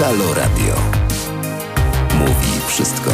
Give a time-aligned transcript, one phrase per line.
[0.00, 0.74] Halo Radio.
[2.18, 3.10] Mówi wszystko.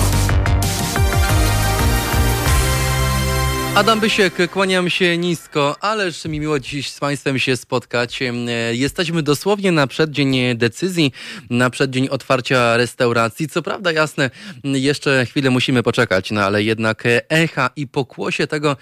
[3.76, 8.20] Adam Bysiek, kłaniam się nisko, ależ mi miło dziś z Państwem się spotkać.
[8.72, 11.12] Jesteśmy dosłownie na przeddzień decyzji,
[11.50, 13.48] na przeddzień otwarcia restauracji.
[13.48, 14.30] Co prawda, jasne,
[14.64, 18.76] jeszcze chwilę musimy poczekać, no ale jednak echa i pokłosie tego,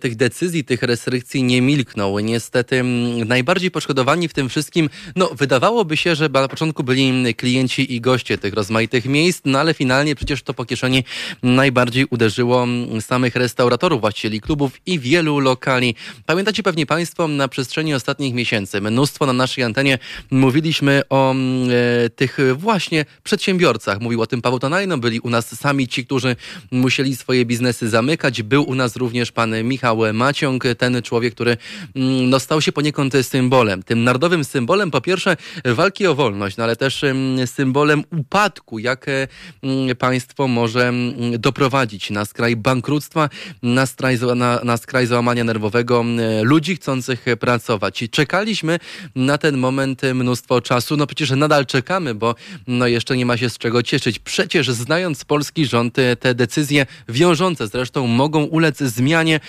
[0.00, 2.18] tych decyzji, tych restrykcji nie milkną.
[2.18, 2.82] Niestety
[3.26, 8.38] najbardziej poszkodowani w tym wszystkim, no wydawałoby się, że na początku byli klienci i goście
[8.38, 11.04] tych rozmaitych miejsc, no ale finalnie przecież to po kieszeni
[11.42, 12.66] najbardziej uderzyło
[13.00, 15.94] samych restauratorów właścicieli klubów i wielu lokali.
[16.26, 19.98] Pamiętacie pewnie Państwo na przestrzeni ostatnich miesięcy mnóstwo na naszej antenie
[20.30, 24.00] mówiliśmy o e, tych właśnie przedsiębiorcach.
[24.00, 26.36] Mówił o tym Paweł Tonajno, byli u nas sami ci, którzy
[26.70, 28.42] musieli swoje biznesy zamykać.
[28.42, 31.56] Był u nas również pan Michał Maciąg, ten człowiek, który
[31.96, 33.82] mm, no, stał się poniekąd symbolem.
[33.82, 39.06] Tym narodowym symbolem po pierwsze walki o wolność, no ale też mm, symbolem upadku, jak
[39.08, 40.92] mm, państwo może
[41.38, 43.28] doprowadzić na skraj bankructwa,
[43.62, 46.04] na skraj skraj, na, na skraj załamania nerwowego
[46.42, 48.02] ludzi chcących pracować.
[48.02, 48.78] I czekaliśmy
[49.14, 50.96] na ten moment mnóstwo czasu.
[50.96, 52.34] No przecież nadal czekamy, bo
[52.66, 54.18] no jeszcze nie ma się z czego cieszyć.
[54.18, 59.40] Przecież znając polski rząd, te decyzje wiążące zresztą mogą ulec zmianie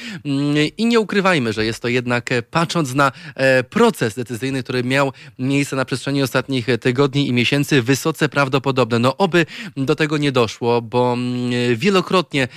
[0.78, 5.76] i nie ukrywajmy, że jest to jednak, patrząc na e, proces decyzyjny, który miał miejsce
[5.76, 9.00] na przestrzeni ostatnich tygodni i miesięcy, wysoce prawdopodobne.
[9.00, 9.46] No oby
[9.78, 11.18] do tego nie doszło, bo
[11.76, 12.48] wielokrotnie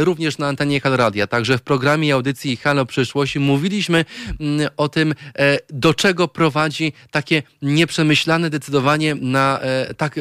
[0.00, 4.04] również na antenie Hal Radia, tak Także w programie audycji Halo Przyszłości mówiliśmy
[4.40, 10.14] mm, o tym, e, do czego prowadzi takie nieprzemyślane decydowanie na e, tak,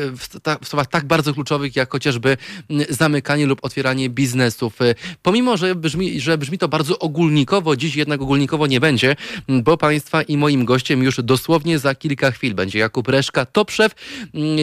[0.62, 2.38] w słowach tak bardzo kluczowych, jak chociażby
[2.70, 4.82] mm, zamykanie lub otwieranie biznesów.
[4.82, 9.16] E, pomimo, że brzmi, że brzmi to bardzo ogólnikowo, dziś jednak ogólnikowo nie będzie,
[9.50, 13.72] mm, bo Państwa i moim gościem już dosłownie za kilka chwil będzie Jakub Reszka, top
[13.72, 13.96] szef,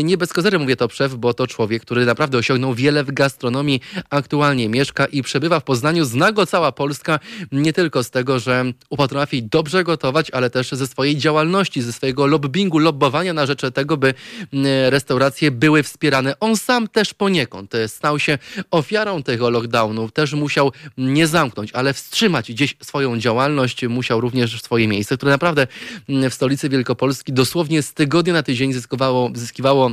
[0.05, 3.81] nie bez kozery mówię top szef, bo to człowiek, który naprawdę osiągnął wiele w gastronomii,
[4.11, 7.19] aktualnie mieszka i przebywa w Poznaniu, zna cała Polska,
[7.53, 8.65] nie tylko z tego, że
[8.97, 13.97] potrafi dobrze gotować, ale też ze swojej działalności, ze swojego lobbingu, lobbowania na rzecz tego,
[13.97, 14.15] by
[14.53, 16.41] mm, restauracje były wspierane.
[16.41, 18.39] On sam też poniekąd stał się
[18.71, 24.89] ofiarą tego lockdownu, też musiał nie zamknąć, ale wstrzymać gdzieś swoją działalność, musiał również swoje
[24.89, 25.67] miejsce, które naprawdę
[26.09, 29.91] mm, w stolicy Wielkopolski dosłownie z tygodnia na tydzień zyskiwało, zyskiwało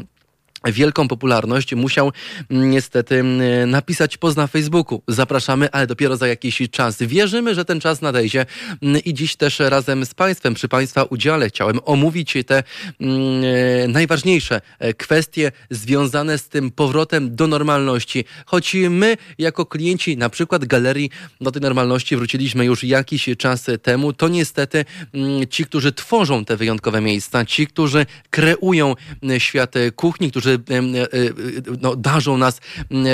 [0.72, 2.12] wielką popularność, musiał
[2.50, 5.02] mm, niestety mm, napisać post na Facebooku.
[5.08, 6.98] Zapraszamy, ale dopiero za jakiś czas.
[7.02, 8.46] Wierzymy, że ten czas nadejdzie
[8.82, 12.64] mm, i dziś też razem z Państwem, przy Państwa udziale chciałem omówić te
[13.88, 18.26] najważniejsze e, kwestie związane z tym powrotem do normalności.
[18.46, 21.10] Choć my, jako klienci na przykład galerii,
[21.42, 24.86] do tej normalności wróciliśmy już jakiś czas temu, to niestety
[25.50, 28.96] ci, którzy tworzą te wyjątkowe miejsca, ci, którzy kreują
[29.38, 30.53] świat kuchni, którzy E, e,
[31.82, 32.62] no, darzą nas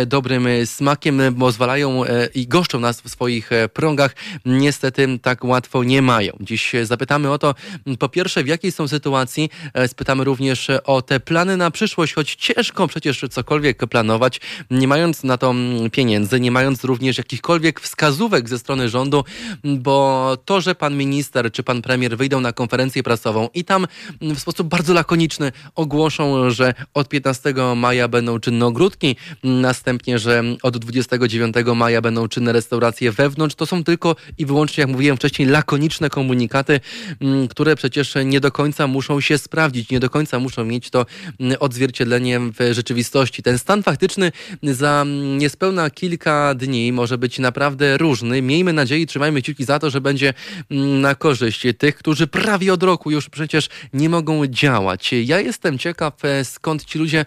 [0.07, 6.33] dobrym smakiem, pozwalają e, i goszczą nas w swoich prągach, niestety tak łatwo nie mają.
[6.39, 7.55] Dziś zapytamy o to,
[7.99, 9.49] po pierwsze, w jakiej są sytuacji,
[9.88, 14.41] spytamy również o te plany na przyszłość, choć ciężko przecież cokolwiek planować,
[14.72, 15.53] nie mając na to
[15.91, 19.23] pieniędzy, nie mając również jakichkolwiek wskazówek ze strony rządu,
[19.63, 23.88] bo to, że pan minister czy pan premier wyjdą na konferencję prasową i tam
[24.22, 30.44] w sposób bardzo lakoniczny ogłoszą, że od 15 15 maja będą czynne ogródki, następnie, że
[30.63, 33.56] od 29 maja będą czynne restauracje wewnątrz.
[33.56, 36.79] To są tylko i wyłącznie, jak mówiłem wcześniej, lakoniczne komunikaty,
[37.22, 41.06] mm, które przecież nie do końca muszą się sprawdzić, nie do końca muszą mieć to
[41.40, 43.44] mm, odzwierciedlenie w rzeczywistości.
[43.44, 44.31] Ten stan faktyczny
[44.63, 45.06] za
[45.38, 48.41] niespełna kilka dni może być naprawdę różny.
[48.41, 50.34] Miejmy nadzieję, trzymajmy kciuki za to, że będzie
[50.72, 55.11] mm, na korzyść tych, którzy prawie od roku już przecież nie mogą działać.
[55.13, 57.19] Ja jestem ciekaw, e, skąd ci ludzie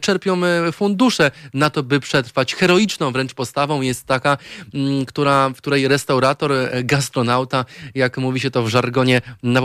[0.00, 2.54] czerpią e, fundusze na to, by przetrwać.
[2.54, 4.38] Heroiczną wręcz postawą jest taka,
[4.74, 9.60] mm, która, w której restaurator, e, gastronauta, jak mówi się to w żargonie na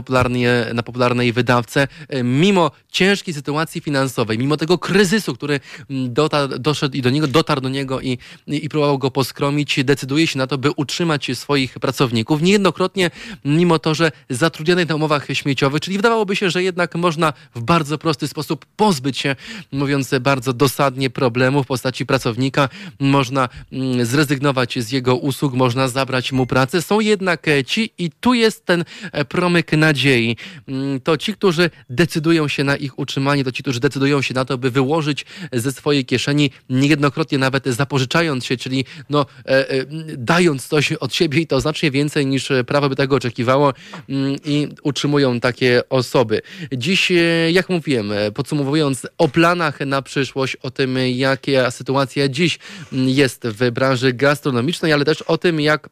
[0.73, 5.59] na popularnej wydawce, e, mimo ciężkiej sytuacji finansowej, mimo tego kryzysu, który
[5.89, 8.17] mm, dotarł, doszedł i do niego, dotarł do niego i,
[8.47, 12.41] i próbował go poskromić, decyduje się na to, by utrzymać swoich pracowników.
[12.41, 13.11] Niejednokrotnie,
[13.45, 17.97] mimo to, że zatrudnionych na umowach śmieciowych, czyli wydawałoby się, że jednak można w bardzo
[17.97, 19.35] prosty sposób pozbyć się
[19.71, 22.69] mówiąc bardzo dosadnie, problemu w postaci pracownika.
[22.99, 26.81] Można mm, zrezygnować z jego usług, można zabrać mu pracę.
[26.81, 28.85] Są jednak ci, i tu jest ten
[29.29, 34.21] promyk nadziei, mm, to ci, którzy decydują się na ich utrzymanie, to ci, którzy decydują
[34.21, 39.69] się na to, by wyłożyć ze swojej kieszeni, niejednokrotnie nawet zapożyczając się, czyli no, e,
[39.69, 39.85] e,
[40.17, 43.73] dając coś od siebie i to znacznie więcej niż prawo by tego oczekiwało
[44.09, 46.41] mm, i utrzymują takie osoby.
[46.73, 47.15] Dziś, e,
[47.51, 52.59] jak mówiłem, podsumowując o planach na przyszłość, o tym, jaka sytuacja dziś
[52.91, 55.89] jest w branży gastronomicznej, ale też o tym, jak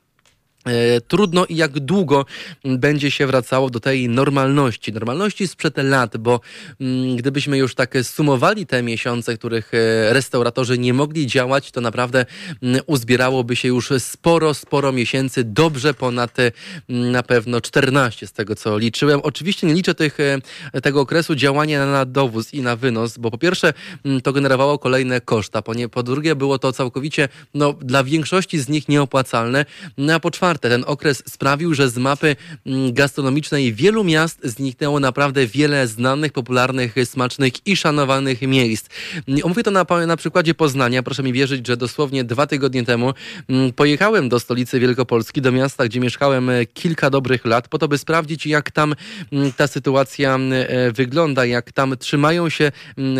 [1.07, 2.25] trudno i jak długo
[2.65, 4.93] będzie się wracało do tej normalności.
[4.93, 6.39] Normalności sprzed lat, bo
[6.81, 12.25] mm, gdybyśmy już tak sumowali te miesiące, których e, restauratorzy nie mogli działać, to naprawdę
[12.63, 16.51] mm, uzbierałoby się już sporo, sporo miesięcy, dobrze ponad e,
[16.89, 19.19] na pewno 14 z tego, co liczyłem.
[19.23, 20.17] Oczywiście nie liczę tych,
[20.83, 23.73] tego okresu działania na dowóz i na wynos, bo po pierwsze
[24.05, 25.61] mm, to generowało kolejne koszta,
[25.91, 29.65] po drugie było to całkowicie no, dla większości z nich nieopłacalne,
[29.97, 34.39] no, a po czwarte czwarte, ten okres sprawił, że z mapy mm, gastronomicznej wielu miast
[34.44, 38.89] zniknęło naprawdę wiele znanych, popularnych, smacznych i szanowanych miejsc.
[39.44, 41.04] Omówię to na, na przykładzie Poznania.
[41.04, 43.13] Proszę mi wierzyć, że dosłownie dwa tygodnie temu
[43.50, 47.88] mm, pojechałem do stolicy Wielkopolski, do miasta, gdzie mieszkałem e, kilka dobrych lat, po to,
[47.88, 48.95] by sprawdzić, jak tam
[49.31, 52.71] mm, ta sytuacja e, wygląda, jak tam trzymają się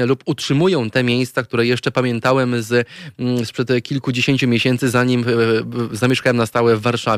[0.06, 2.88] lub utrzymują te miejsca, które jeszcze pamiętałem z,
[3.45, 5.25] sprzed kilkudziesięciu miesięcy, zanim e,
[5.92, 7.16] zamieszkałem na stałe w Warszawie.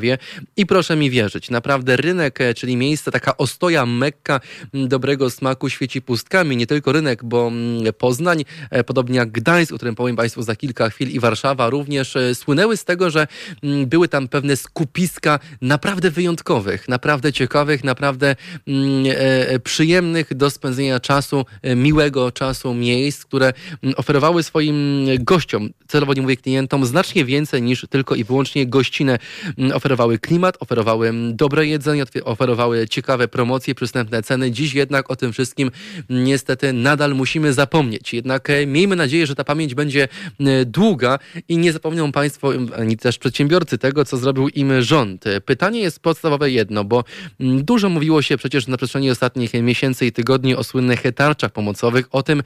[0.58, 4.40] I proszę mi wierzyć, naprawdę rynek, e, czyli miejsce, taka ostoja Mekka
[4.74, 6.58] dobrego smaku świeci pustkami.
[6.58, 7.52] Nie tylko rynek, bo
[7.98, 12.16] Poznań, e, podobnie jak Gdańsk, o którym powiem Państwu za kilka chwil, i Warszawa również
[12.16, 13.28] e, słynęły z tego, że
[13.88, 18.36] były tam pewne skupiska naprawdę wyjątkowych, naprawdę ciekawych, naprawdę
[19.64, 23.54] przyjemnych do spędzenia czasu, miłego czasu miejsc, które
[23.96, 29.20] oferowały swoim gościom, celowo nie mówię klientom, znacznie więcej niż tylko i wyłącznie gościnę
[29.74, 34.52] oferowały oferowały klimat, oferowały dobre jedzenie, oferowały ciekawe promocje, przystępne ceny.
[34.52, 35.72] Dziś jednak o tym wszystkim
[36.10, 38.14] niestety nadal musimy zapomnieć.
[38.14, 40.08] Jednak e, miejmy nadzieję, że ta pamięć będzie
[40.40, 45.24] e, długa i nie zapomną Państwo, ani też przedsiębiorcy tego, co zrobił im rząd.
[45.46, 47.04] Pytanie jest podstawowe jedno, bo
[47.40, 52.24] dużo mówiło się przecież na przestrzeni ostatnich miesięcy i tygodni o słynnych tarczach pomocowych, o
[52.24, 52.44] tym,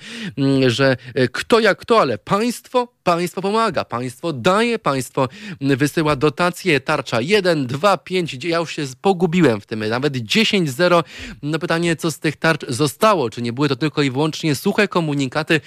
[0.68, 5.30] że e, kto jak kto, ale państwo Państwo pomaga, państwo daje, państwo
[5.62, 11.04] wysyła dotacje, tarcza 1, 2, 5, ja już się pogubiłem w tym, nawet 10, 0.
[11.42, 13.30] No pytanie, co z tych tarcz zostało?
[13.30, 15.62] Czy nie były to tylko i wyłącznie suche komunikaty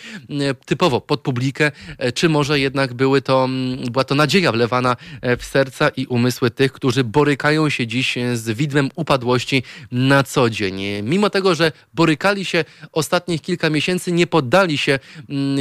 [0.66, 3.48] typowo pod publikę, e, czy może jednak były to,
[3.90, 8.36] była to nadzieja wlewana e, w serca i umysły tych, którzy borykają się dziś e,
[8.36, 9.62] z widmem upadłości
[9.92, 10.82] na co dzień.
[11.02, 14.98] Mimo tego, że borykali się ostatnich kilka miesięcy, nie poddali się,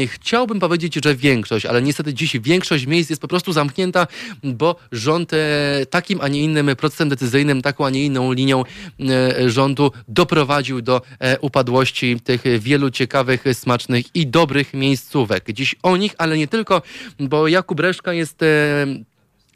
[0.08, 4.08] chciałbym powiedzieć, że większość ale niestety dziś większość miejsc jest po prostu zamknięta,
[4.44, 8.64] bo rząd e, takim, a nie innym procesem decyzyjnym, taką, a nie inną linią
[9.00, 15.52] e, rządu doprowadził do e, upadłości tych wielu ciekawych, smacznych i dobrych miejscówek.
[15.54, 16.82] Dziś o nich, ale nie tylko,
[17.20, 18.40] bo Jakub Reszka jest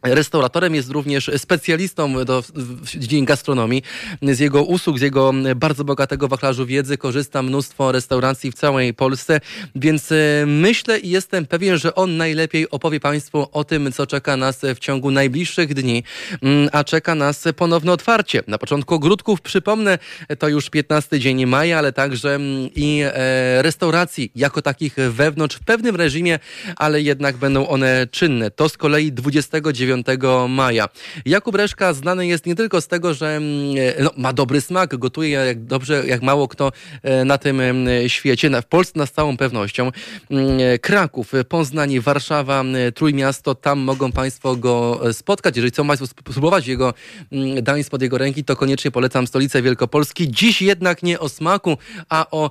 [0.04, 3.84] Restauratorem jest również specjalistą do, w dziedzinie gastronomii.
[4.22, 9.40] Z jego usług, z jego bardzo bogatego wachlarzu wiedzy korzysta mnóstwo restauracji w całej Polsce,
[9.76, 10.16] więc e,
[10.48, 14.80] myślę i jestem pewien, że on najlepiej opowie Państwu o tym, co czeka nas w
[14.80, 16.04] ciągu najbliższych dni,
[16.42, 18.44] mm, a czeka nas ponowne otwarcie.
[18.48, 20.00] Na początku ogródków, przypomnę,
[20.40, 25.64] to już 15 dzień maja, ale także mm, i e, restauracji jako takich wewnątrz w
[25.64, 26.40] pewnym reżimie,
[26.76, 28.52] ale jednak będą one czynne.
[28.52, 30.08] To z kolei 29 9
[30.50, 30.90] maja.
[31.26, 34.98] Jakub Reszka znany jest nie tylko z tego, że mm, e, no, ma dobry smak,
[34.98, 36.72] gotuje jak dobrze, jak mało kto
[37.04, 39.92] e, na tym e, świecie, w Polsce z całą pewnością.
[40.32, 42.64] Mm, Kraków, Poznań, Warszawa,
[42.96, 45.56] Trójmiasto, tam mogą Państwo go spotkać.
[45.56, 46.94] Jeżeli chcą Państwo spróbować jego
[47.32, 50.32] mm, dań spod jego ręki, to koniecznie polecam stolicę Wielkopolski.
[50.32, 51.78] Dziś jednak nie o smaku,
[52.10, 52.50] a o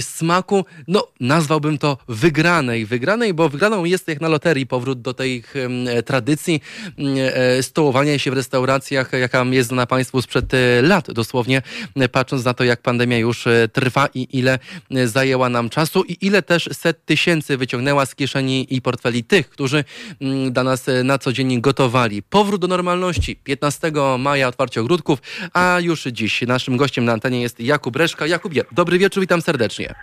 [0.00, 2.86] smaku, no nazwałbym to wygranej.
[2.86, 5.44] Wygranej, bo wygraną jest jak na loterii powrót do tej
[6.04, 6.60] tradycji, E,
[7.62, 11.62] stołowania się w restauracjach, jaka jest znana Państwu sprzed e, lat dosłownie,
[11.96, 14.58] e, patrząc na to, jak pandemia już trwa i ile
[15.04, 19.84] zajęła nam czasu i ile też set tysięcy wyciągnęła z kieszeni i portfeli tych, którzy
[20.50, 22.22] dla nas na co dzień gotowali.
[22.22, 25.18] Powrót do normalności 15 maja otwarcie ogródków,
[25.52, 28.26] a już dziś naszym gościem na antenie jest Jakub Reszka.
[28.26, 29.94] Jakubie, dobry wieczór, witam serdecznie.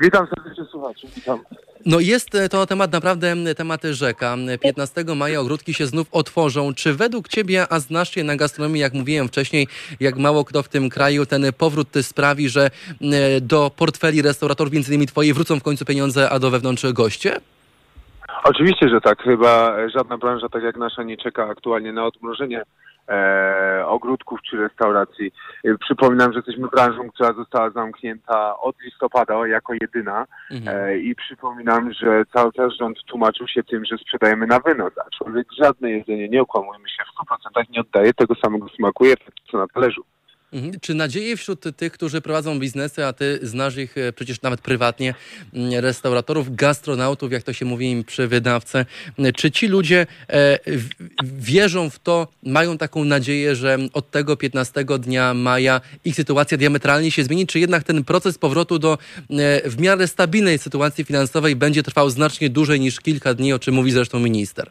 [0.00, 1.40] Witam serdecznie słuchaczy, witam.
[1.86, 4.36] No jest e, to temat naprawdę temat rzeka.
[4.60, 6.74] 15 maja ogródki się znów otworzą.
[6.74, 9.68] Czy według Ciebie, a znasz się na gastronomii, jak mówiłem wcześniej,
[10.00, 12.70] jak mało kto w tym kraju, ten powrót sprawi, że
[13.40, 17.40] do portfeli restauratorów, między innymi Twojej, wrócą w końcu pieniądze, a do wewnątrz goście?
[18.44, 19.22] Oczywiście, że tak.
[19.22, 22.62] Chyba żadna branża tak jak nasza nie czeka aktualnie na odmrożenie
[23.12, 25.32] e, ogródków czy restauracji.
[25.64, 30.76] E, przypominam, że jesteśmy branżą, która została zamknięta od listopada jako jedyna mhm.
[30.76, 35.46] e, i przypominam, że cały czas rząd tłumaczył się tym, że sprzedajemy na wynos, aczkolwiek
[35.58, 39.18] żadne jedzenie, nie okłamujmy się, w 100% nie oddaje tego samego smaku, jak
[39.50, 40.02] co na talerzu.
[40.52, 40.80] Mhm.
[40.80, 45.14] Czy nadzieje wśród tych, którzy prowadzą biznesy, a ty znasz ich e, przecież nawet prywatnie,
[45.54, 48.86] mm, restauratorów, gastronautów, jak to się mówi im przy wydawce,
[49.36, 50.58] czy ci ludzie e,
[51.24, 57.10] wierzą w to, mają taką nadzieję, że od tego 15 dnia maja ich sytuacja diametralnie
[57.10, 58.98] się zmieni, czy jednak ten proces powrotu do
[59.30, 63.74] e, w miarę stabilnej sytuacji finansowej będzie trwał znacznie dłużej niż kilka dni, o czym
[63.74, 64.70] mówi zresztą minister?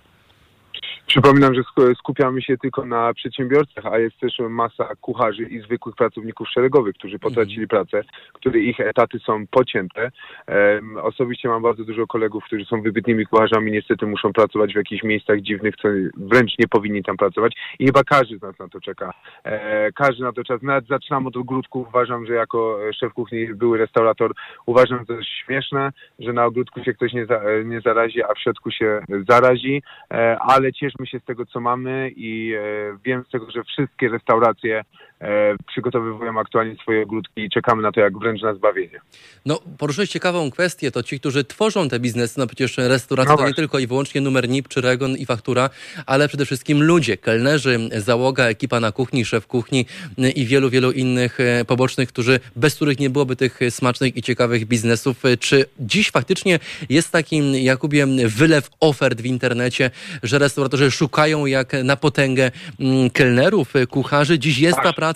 [1.11, 1.61] Przypominam, że
[1.97, 7.15] skupiamy się tylko na przedsiębiorcach, a jest też masa kucharzy i zwykłych pracowników szeregowych, którzy
[7.15, 7.33] mhm.
[7.33, 8.03] potracili pracę,
[8.33, 10.11] których ich etaty są pocięte.
[10.47, 15.03] Um, osobiście mam bardzo dużo kolegów, którzy są wybitnymi kucharzami, niestety muszą pracować w jakichś
[15.03, 15.87] miejscach dziwnych, co
[16.17, 19.13] wręcz nie powinni tam pracować i chyba każdy z nas na to czeka.
[19.43, 20.61] E, każdy na to czas.
[20.61, 21.87] Nawet zaczynam od ogródków.
[21.87, 24.31] Uważam, że jako szef kuchni, były restaurator,
[24.65, 28.33] uważam, że to jest śmieszne, że na ogródku się ktoś nie, za, nie zarazi, a
[28.33, 32.97] w środku się zarazi, e, ale cieszmy cieszymy się z tego, co mamy i e,
[33.05, 34.83] wiem z tego, że wszystkie restauracje
[35.67, 39.01] przygotowywują aktualnie swoje ogródki i czekamy na to jak wręcz na zbawienie.
[39.45, 43.47] No, poruszyłeś ciekawą kwestię, to ci, którzy tworzą te biznesy, no przecież restauracja no to
[43.47, 45.69] nie tylko i wyłącznie numer NIP czy REGON i faktura,
[46.05, 49.85] ale przede wszystkim ludzie, kelnerzy, załoga, ekipa na kuchni, szef kuchni
[50.35, 54.65] i wielu, wielu innych e, pobocznych, którzy, bez których nie byłoby tych smacznych i ciekawych
[54.65, 55.23] biznesów.
[55.39, 56.59] Czy dziś faktycznie
[56.89, 59.91] jest taki, Jakubie, wylew ofert w internecie,
[60.23, 64.39] że restauratorzy szukają jak na potęgę mm, kelnerów, kucharzy.
[64.39, 65.10] Dziś jest ta praca?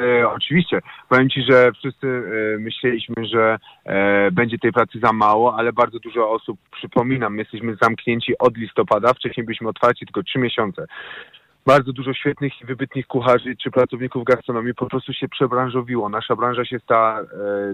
[0.00, 0.80] E, oczywiście.
[1.08, 5.98] Powiem Ci, że wszyscy e, myśleliśmy, że e, będzie tej pracy za mało, ale bardzo
[5.98, 10.86] dużo osób, przypominam, my jesteśmy zamknięci od listopada, wcześniej byliśmy otwarci tylko trzy miesiące
[11.66, 16.08] bardzo dużo świetnych i wybitnych kucharzy czy pracowników gastronomii po prostu się przebranżowiło.
[16.08, 17.24] Nasza branża się stała e,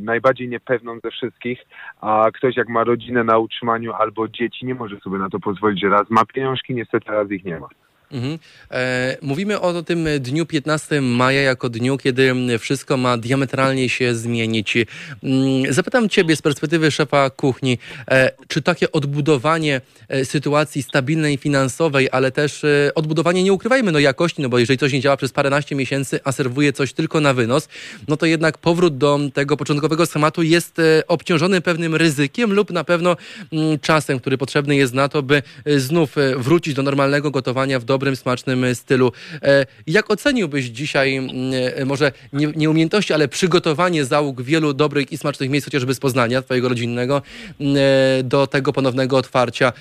[0.00, 1.58] najbardziej niepewną ze wszystkich,
[2.00, 5.80] a ktoś jak ma rodzinę na utrzymaniu albo dzieci nie może sobie na to pozwolić,
[5.80, 7.68] że raz ma pieniążki, niestety raz ich nie ma.
[8.12, 8.38] Mhm.
[8.70, 14.76] E, mówimy o tym dniu 15 maja jako dniu, kiedy wszystko ma diametralnie się zmienić.
[15.22, 17.78] Mm, zapytam Ciebie z perspektywy szefa kuchni,
[18.10, 23.98] e, czy takie odbudowanie e, sytuacji stabilnej finansowej, ale też e, odbudowanie, nie ukrywajmy, no
[23.98, 27.34] jakości, no bo jeżeli coś nie działa przez paręnaście miesięcy, a serwuje coś tylko na
[27.34, 27.68] wynos,
[28.08, 32.84] no to jednak powrót do tego początkowego schematu jest e, obciążony pewnym ryzykiem lub na
[32.84, 33.16] pewno
[33.52, 37.84] mm, czasem, który potrzebny jest na to, by e, znów wrócić do normalnego gotowania w
[37.84, 39.12] dobrym dobrym, smacznym stylu.
[39.42, 41.32] E, jak oceniłbyś dzisiaj mm,
[41.76, 46.00] e, może nie, nie umiejętności, ale przygotowanie załóg wielu dobrych i smacznych miejsc, chociażby z
[46.00, 47.22] Poznania, twojego rodzinnego,
[47.60, 49.72] mm, e, do tego ponownego otwarcia?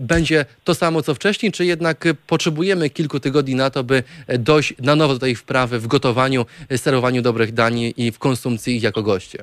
[0.00, 4.02] Będzie to samo, co wcześniej, czy jednak potrzebujemy kilku tygodni na to, by
[4.38, 8.82] dojść na nowo do tej wprawy w gotowaniu, serwowaniu dobrych dań i w konsumpcji ich
[8.82, 9.42] jako goście?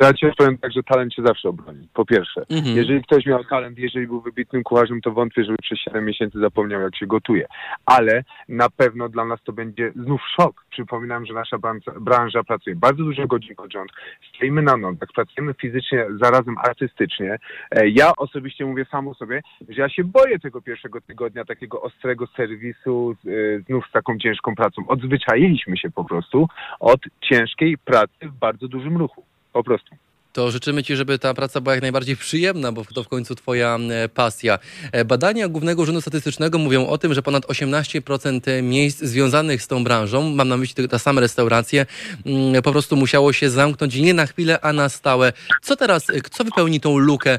[0.00, 1.88] Ja ci powiem tak, że talent się zawsze obroni.
[1.94, 2.76] Po pierwsze, mhm.
[2.76, 6.80] jeżeli ktoś miał talent, jeżeli był wybitnym kucharzem, to wątpię, żeby przez 7 miesięcy zapomniał,
[6.80, 7.46] jak się gotuje.
[7.86, 10.64] Ale na pewno dla nas to będzie znów szok.
[10.70, 13.90] Przypominam, że nasza branża, branża pracuje bardzo dużo godzin pod rząd.
[14.34, 17.38] Stoimy na nogach, pracujemy fizycznie, zarazem artystycznie.
[17.70, 21.82] E, ja osobiście mówię sam o sobie, że ja się boję tego pierwszego tygodnia takiego
[21.82, 24.82] ostrego serwisu e, znów z taką ciężką pracą.
[24.88, 26.48] Odzwyczailiśmy się po prostu
[26.80, 29.96] od ciężkiej pracy w bardzo dużym ruchu po prostu
[30.32, 33.78] to życzymy Ci, żeby ta praca była jak najbardziej przyjemna, bo to w końcu Twoja
[33.90, 34.58] e, pasja.
[34.92, 39.84] E, badania Głównego Urzędu Statystycznego mówią o tym, że ponad 18% miejsc związanych z tą
[39.84, 41.86] branżą, mam na myśli te same restauracje,
[42.26, 45.32] mm, po prostu musiało się zamknąć nie na chwilę, a na stałe.
[45.62, 47.38] Co teraz, e, co wypełni tą lukę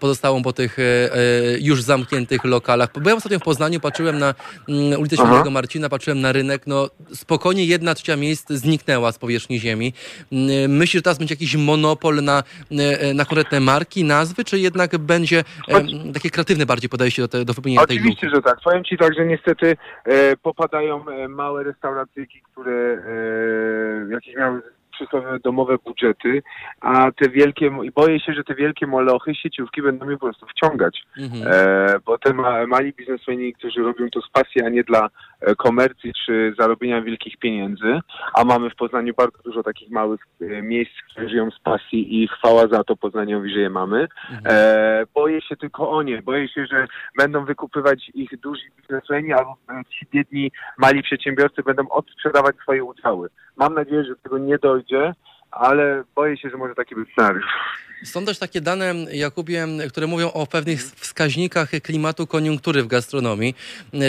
[0.00, 0.76] pozostałą po tych
[1.60, 2.88] już zamkniętych lokalach?
[3.02, 4.34] Bo ja ostatnio w Poznaniu patrzyłem na
[4.68, 9.60] mm, ulicę Świętego Marcina, patrzyłem na rynek, no spokojnie jedna trzecia miejsc zniknęła z powierzchni
[9.60, 9.92] ziemi.
[10.32, 14.58] Mm, myślisz, że teraz będzie jakiś monopol monopol na, e, na konkretne marki, nazwy, czy
[14.58, 18.08] jednak będzie e, takie kreatywne bardziej podejście do, te, do wypełnienia tej luki?
[18.08, 18.58] Oczywiście, że tak.
[18.64, 24.62] Powiem Ci tak, że niestety e, popadają e, małe restauracje, które e, jakieś miały
[24.98, 26.42] przysłowiowe domowe budżety,
[26.80, 30.46] a te wielkie, i boję się, że te wielkie molochy, sieciówki będą mnie po prostu
[30.46, 31.02] wciągać.
[31.18, 31.42] Mhm.
[31.46, 35.08] E, bo te ma, mali biznesmeni, którzy robią to z pasji, a nie dla
[35.40, 38.00] e, komercji czy zarobienia wielkich pieniędzy,
[38.34, 42.28] a mamy w Poznaniu bardzo dużo takich małych e, miejsc, które żyją z pasji i
[42.28, 44.08] chwała za to Poznaniowi, że je mamy.
[44.46, 46.22] E, boję się tylko o nie.
[46.22, 46.86] Boję się, że
[47.18, 49.56] będą wykupywać ich duzi biznesmeni, albo
[49.90, 53.28] ci biedni mali przedsiębiorcy będą odsprzedawać swoje udziały.
[53.56, 54.87] Mam nadzieję, że do tego nie dojdzie,
[55.50, 57.44] ale boję się, że może taki być scenariusz.
[58.04, 63.54] Są też takie dane, Jakubie, które mówią o pewnych wskaźnikach klimatu koniunktury w gastronomii.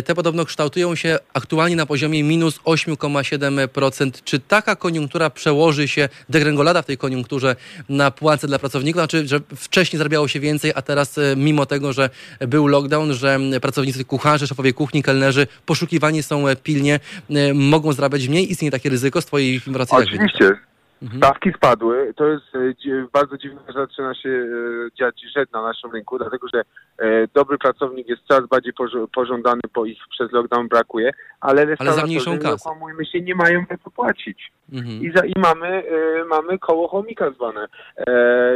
[0.05, 4.23] Te podobno kształtują się aktualnie na poziomie minus 8,7%.
[4.23, 7.55] Czy taka koniunktura przełoży się, degrengolada w tej koniunkturze
[7.89, 8.99] na płace dla pracowników?
[8.99, 12.09] Znaczy, że wcześniej zarabiało się więcej, a teraz e, mimo tego, że
[12.39, 18.51] był lockdown, że pracownicy kucharze, szefowie kuchni, kelnerzy poszukiwani są pilnie, e, mogą zarabiać mniej?
[18.51, 19.97] Istnieje takie ryzyko z twojej wynika?
[19.97, 20.68] Oczywiście.
[21.01, 21.17] Mhm.
[21.17, 22.13] Stawki spadły.
[22.15, 24.45] To jest e, bardzo dziwne, że zaczyna się e,
[24.99, 26.61] dziać rzecz na naszym rynku, dlatego że
[26.97, 28.73] e, dobry pracownik jest coraz bardziej
[29.13, 33.91] pożądany, bo ich przez lockdown brakuje, ale restauratorzy, nie okłamujmy się, nie mają za co
[33.91, 34.51] płacić.
[34.73, 35.01] Mhm.
[35.01, 35.83] I, za, i mamy,
[36.29, 37.67] mamy koło chomika zwane.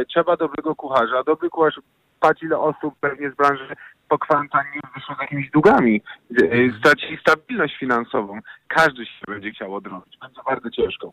[0.08, 1.22] Trzeba dobrego kucharza.
[1.22, 1.80] Dobry kucharz,
[2.20, 3.76] patrz ile osób pewnie z branży
[4.08, 6.02] po kwarantannie wyszło z jakimiś długami.
[6.42, 8.38] E, stracili stabilność finansową.
[8.68, 10.18] Każdy się będzie chciał odrobić.
[10.22, 11.12] Będzie bardzo ciężko.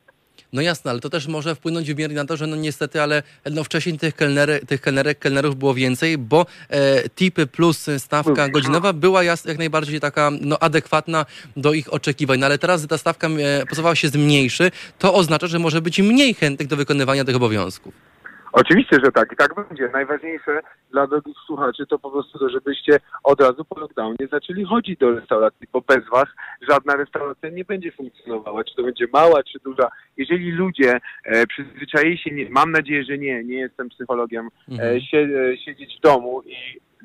[0.53, 3.63] No jasne, ale to też może wpłynąć wymiernie na to, że no niestety, ale no
[3.63, 9.23] wcześniej tych, kelnery, tych kelnerek, kelnerów było więcej, bo e, tipy plus stawka godzinowa była
[9.23, 11.25] jas, jak najbardziej taka no, adekwatna
[11.57, 12.39] do ich oczekiwań.
[12.39, 15.99] No ale teraz, gdy ta stawka e, pozostała się zmniejszy, to oznacza, że może być
[15.99, 18.10] mniej chętnych do wykonywania tych obowiązków.
[18.53, 19.89] Oczywiście, że tak i tak będzie.
[19.93, 20.59] Najważniejsze
[20.91, 25.11] dla drogich słuchaczy to po prostu to, żebyście od razu po lockdownie zaczęli chodzić do
[25.11, 26.25] restauracji, bo bez was
[26.69, 29.87] żadna restauracja nie będzie funkcjonowała, czy to będzie mała, czy duża.
[30.17, 34.95] Jeżeli ludzie e, przyzwyczaili się, nie, mam nadzieję, że nie, nie jestem psychologiem, Mhm.
[34.97, 35.17] e, sie,
[35.53, 36.55] e, siedzieć w domu i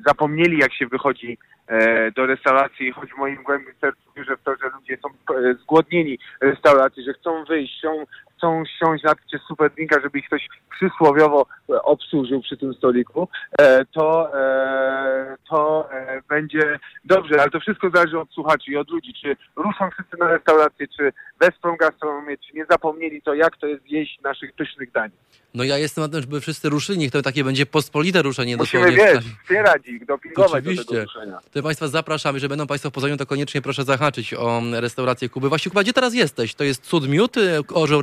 [0.05, 1.37] zapomnieli jak się wychodzi
[1.67, 5.53] e, do restauracji, choć w moim głębim sercu wierzę w to, że ludzie są e,
[5.53, 8.03] zgłodnieni restauracji, że chcą wyjść, chcą,
[8.37, 13.27] chcą siąść na picie super drinka, żeby ich ktoś przysłowiowo e, obsłużył przy tym stoliku,
[13.59, 15.89] e, to, e, to
[16.29, 20.27] będzie dobrze, ale to wszystko zależy od słuchaczy i od ludzi, czy ruszą wszyscy na
[20.27, 25.11] restaurację, czy wesprą gastronomię, czy nie zapomnieli to, jak to jest jeść naszych pysznych dań.
[25.53, 28.91] No ja jestem na tym, żeby wszyscy ruszyli, niech to takie będzie pospolite ruszenie Musimy,
[28.91, 30.85] wiesz, wspierać ich, dopingować do Oczywiście.
[30.85, 31.39] tego ruszenia.
[31.51, 35.49] To Państwa zapraszamy, że będą Państwo w Poznaniu, to koniecznie proszę zahaczyć o restaurację Kuby.
[35.49, 36.55] Właśnie Kuba, gdzie teraz jesteś?
[36.55, 37.35] To jest Cud Miód,
[37.73, 38.01] Orzeł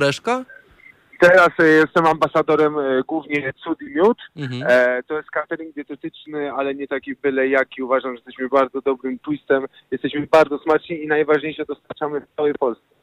[1.19, 4.17] Teraz e, jestem ambasadorem e, głównie Cud i Miód.
[4.35, 4.63] Mhm.
[4.67, 7.83] E, to jest catering dietetyczny, ale nie taki byle jaki.
[7.83, 9.65] Uważam, że jesteśmy bardzo dobrym twistem.
[9.91, 12.94] Jesteśmy bardzo smaczni i najważniejsze dostarczamy w całej Polsce.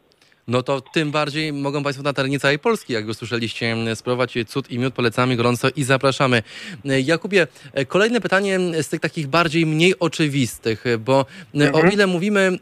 [0.49, 4.71] No to tym bardziej mogą Państwo na terenie całej Polski, jak usłyszeliście, m, spróbować cud
[4.71, 4.95] i miód.
[4.95, 6.43] Polecamy gorąco i zapraszamy.
[6.85, 11.27] E, Jakubie, e, kolejne pytanie z tych takich bardziej mniej oczywistych, bo
[11.61, 12.59] e, o ile mówimy mm,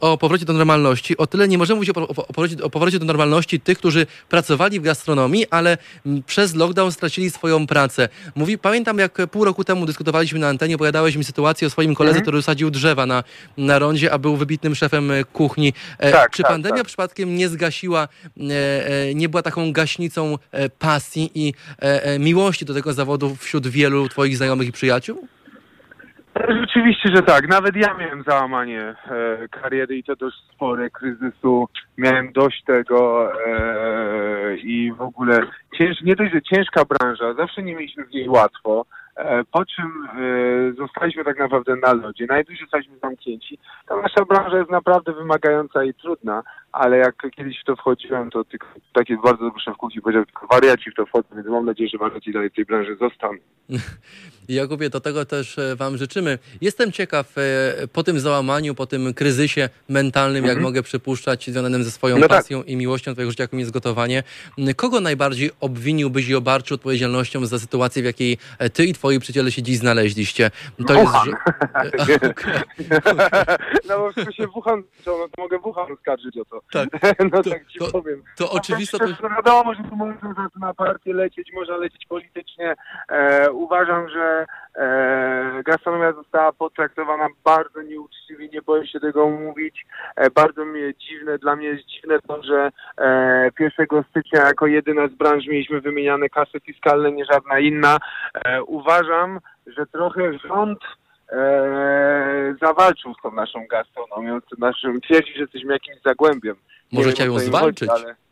[0.00, 2.98] o powrocie do normalności, o tyle nie możemy mówić o, po- o, powrocie, o powrocie
[2.98, 8.08] do normalności tych, którzy pracowali w gastronomii, ale mm, przez lockdown stracili swoją pracę.
[8.34, 12.20] Mówi, pamiętam jak pół roku temu dyskutowaliśmy na antenie, opowiadałeś mi sytuację o swoim koledze,
[12.20, 13.24] który sadził drzewa na,
[13.56, 15.72] na rondzie, a był wybitnym szefem kuchni.
[15.98, 16.86] Tak, Czy tak, pandemia tak.
[16.86, 21.54] przypadkiem nie zgasiła, e, e, nie była taką gaśnicą e, pasji i
[22.18, 25.28] miłości do tego zawodu wśród wielu twoich znajomych i przyjaciół?
[26.36, 27.48] Rzeczywiście, że tak.
[27.48, 31.68] Nawet ja miałem załamanie e, kariery i to dość spore kryzysu.
[31.98, 35.46] Miałem dość tego e, i w ogóle
[35.78, 38.86] cięż, nie dość, że ciężka branża, zawsze nie mieliśmy w niej łatwo.
[39.16, 42.26] E, po czym e, zostaliśmy tak naprawdę na lodzie.
[42.26, 43.58] Najdłużej zostaliśmy zamknięci.
[43.88, 48.44] Ta nasza branża jest naprawdę wymagająca i trudna, ale jak kiedyś w to wchodziłem, to
[48.44, 51.88] tylko, taki bardzo dobry szef kuchni powiedział, tylko wariaci w to wchodzą, więc mam nadzieję,
[51.92, 53.38] że wariaci dalej w tej branży zostaną.
[54.48, 56.38] Jakubie, do tego też e, Wam życzymy.
[56.60, 57.34] Jestem ciekaw,
[57.92, 62.30] po tym załamaniu, po tym kryzysie mentalnym, jak mogę przypuszczać, związanym ze swoją Mhm.
[62.30, 62.44] No tak.
[62.44, 64.22] pasją i miłością Twojego życia, jaką jest gotowanie,
[64.76, 68.38] kogo najbardziej obwiniłbyś i obarczył odpowiedzialnością za sytuację, w jakiej
[68.72, 70.50] Ty i Twoi przyjaciele się dziś znaleźliście?
[70.86, 71.28] To Wuhan.
[72.06, 72.18] że-
[73.88, 76.60] No bo w się Wuhan, no to mogę Wuhan oskarżyć o to.
[76.72, 76.88] Tak.
[77.32, 78.22] No To- tak ci to- powiem.
[78.36, 82.74] to oczywiste To, wiadomo, że tu można na partię lecieć, można lecieć politycznie.
[83.08, 89.86] E, uważam, że e, gastronomia została potraktowana bardzo nieuczciwie, nie boję się tego mówić.
[90.16, 95.08] E, bardzo mnie dziwne, dla mnie jest dziwne to, że e, 1 stycznia jako jedyna
[95.08, 97.98] z branż mieliśmy wymieniane kasy fiskalne, nie żadna inna.
[98.34, 100.78] E, uważam, że trochę rząd
[101.32, 106.56] e, zawalczył z tą naszą gastronomią, naszym, twierdzi, że jesteśmy jakimś zagłębiem.
[106.92, 107.88] Nie Może wiem, chciał o ją zwalczyć?
[107.88, 108.23] Chodzi, ale...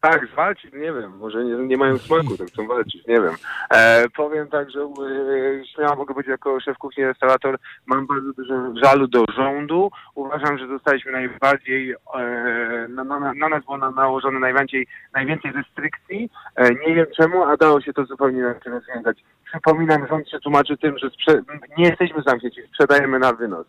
[0.00, 3.34] Tak, zwalczyć, nie wiem, może nie, nie mają smaku, tak chcą walczyć, nie wiem.
[3.70, 8.54] E, powiem tak, że e, śmiało mogę być jako szef kuchni, restaurator, mam bardzo dużo
[8.84, 9.90] żalu do rządu.
[10.14, 11.96] Uważam, że zostaliśmy najbardziej, e,
[12.88, 16.30] na, na, na nas było na, nałożone najwięcej, najwięcej restrykcji.
[16.56, 19.24] E, nie wiem czemu, a dało się to zupełnie inaczej rozwiązać.
[19.44, 21.10] Przypominam, rząd się tłumaczy tym, że
[21.78, 23.66] nie jesteśmy zamknięci, sprzedajemy na wynos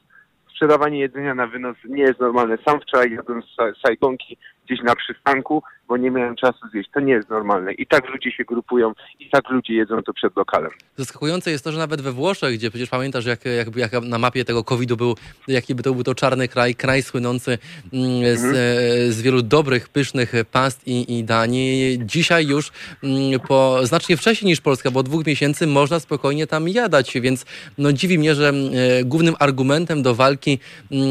[0.57, 2.57] sprzedawanie jedzenia na wynos nie jest normalne.
[2.65, 4.37] Sam wczoraj jadłem z sajgonki
[4.67, 6.89] gdzieś na przystanku, bo nie miałem czasu zjeść.
[6.93, 7.73] To nie jest normalne.
[7.73, 10.71] I tak ludzie się grupują, i tak ludzie jedzą to przed lokalem.
[10.97, 14.45] Zaskakujące jest to, że nawet we Włoszech, gdzie przecież pamiętasz, jak, jak, jak na mapie
[14.45, 15.15] tego COVID-u był,
[15.47, 17.58] jaki by to był to czarny kraj, kraj słynący
[17.93, 18.56] mm, z, Mhm.
[18.56, 21.56] e, z wielu dobrych, pysznych past i, i dań.
[21.99, 22.71] Dzisiaj już
[23.03, 27.45] mm, po znacznie wcześniej niż Polska, bo od dwóch miesięcy można spokojnie tam jadać, więc
[27.77, 30.60] no, dziwi mnie, że e, głównym argumentem do walki
[30.91, 31.08] mm,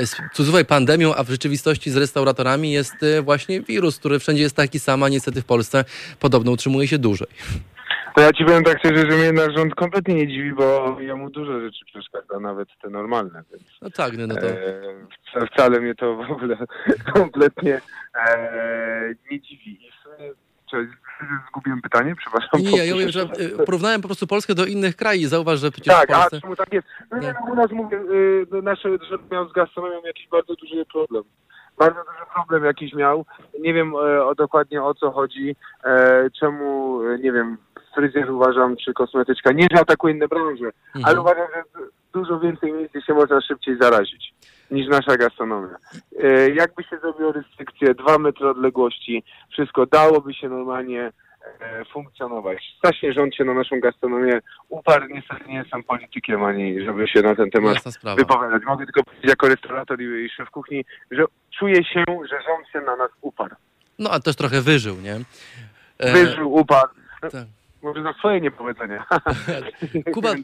[0.00, 4.42] e, z cudzysłowie pandemią, a w rzeczywistości z restauratorami jest e, właśnie wirus, który wszędzie
[4.42, 5.84] jest taki sam, a niestety w Polsce
[6.20, 7.28] podobno utrzymuje się dłużej.
[8.14, 11.30] To ja ci powiem tak szczerze, że mnie nasz rząd kompletnie nie dziwi, bo jemu
[11.30, 14.46] dużo rzeczy przeszkadza, nawet te normalne, więc No tak, no, no to...
[14.46, 14.82] e,
[15.34, 16.56] wca- wcale mnie to w ogóle
[17.14, 17.80] kompletnie
[18.14, 19.70] e, nie dziwi.
[19.86, 20.30] I w sumie,
[20.70, 20.88] czy,
[21.48, 22.14] zgubiłem pytanie?
[22.16, 22.60] Przepraszam.
[22.60, 23.62] Nie, ja, ja powtórzę że się.
[23.62, 25.30] y, porównałem po prostu Polskę do innych krajów.
[25.30, 26.36] Zauważ, że przecież Tak, Polsce...
[26.36, 26.86] a czemu tak jest?
[27.10, 27.96] No nie, u nas mówię,
[28.58, 31.22] y, nasze rząd miał z gastronomią jakiś bardzo duży problem.
[31.78, 33.24] Bardzo duży problem jakiś miał.
[33.60, 37.56] Nie wiem e, o dokładnie o co chodzi, e, czemu, e, nie wiem,
[37.94, 41.04] fryzjer uważam, czy kosmetyczka, nie, że atakuje inne branże, Mhm.
[41.04, 44.34] ale uważam, że du- dużo więcej miejsc się można szybciej zarazić
[44.70, 45.76] niż nasza gastronomia.
[46.54, 51.12] Jakby się zrobiło restrykcje, dwa metry odległości, wszystko dałoby się normalnie
[51.92, 52.74] funkcjonować.
[52.78, 55.06] Strasznie rząd się na naszą gastronomię uparł.
[55.08, 57.76] Niestety nie jestem politykiem ani żeby się na ten temat
[58.16, 58.62] wypowiadać.
[58.66, 61.24] Mogę tylko powiedzieć jako restaurator i, i szef kuchni, że
[61.58, 63.56] czuję się, że rząd się na nas uparł.
[63.98, 65.20] No, a też trochę wyżył, nie?
[65.98, 66.90] E, Wyżył, uparł.
[67.22, 67.44] No, tak.
[67.84, 69.02] Może za swoje niepowiedzenie.
[70.14, 70.34] Kuba,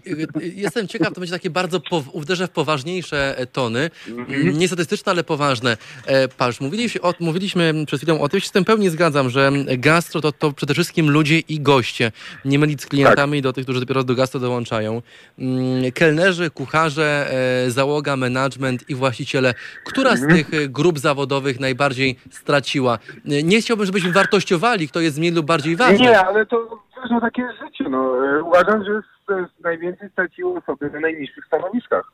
[0.54, 4.40] jestem ciekaw, to będzie takie bardzo, po, uderzę w poważniejsze e, tony, Mhm.
[4.40, 5.76] mm, nie statystyczne, ale poważne.
[6.06, 9.52] E, Patrz, mówiliśmy, o, mówiliśmy przed chwilą o tym, się z tym pełni zgadzam, że
[9.78, 12.12] gastro to, to przede wszystkim ludzie i goście.
[12.44, 13.42] Nie mylić z klientami Tak.
[13.42, 15.02] do tych, którzy dopiero do gastro dołączają.
[15.38, 17.30] Mm, Kelnerzy, kucharze,
[17.66, 19.54] e, załoga, management i właściciele.
[19.84, 20.44] Która z Mhm.
[20.44, 22.98] tych grup zawodowych najbardziej straciła?
[23.24, 25.98] Nie chciałbym, żebyśmy wartościowali, kto jest mniej lub bardziej ważny.
[25.98, 27.84] Nie, ale to wiesz, no, takie życie.
[27.88, 28.26] No.
[28.26, 32.12] E, Uważam, że z, z najwięcej straciły osoby na najniższych stanowiskach.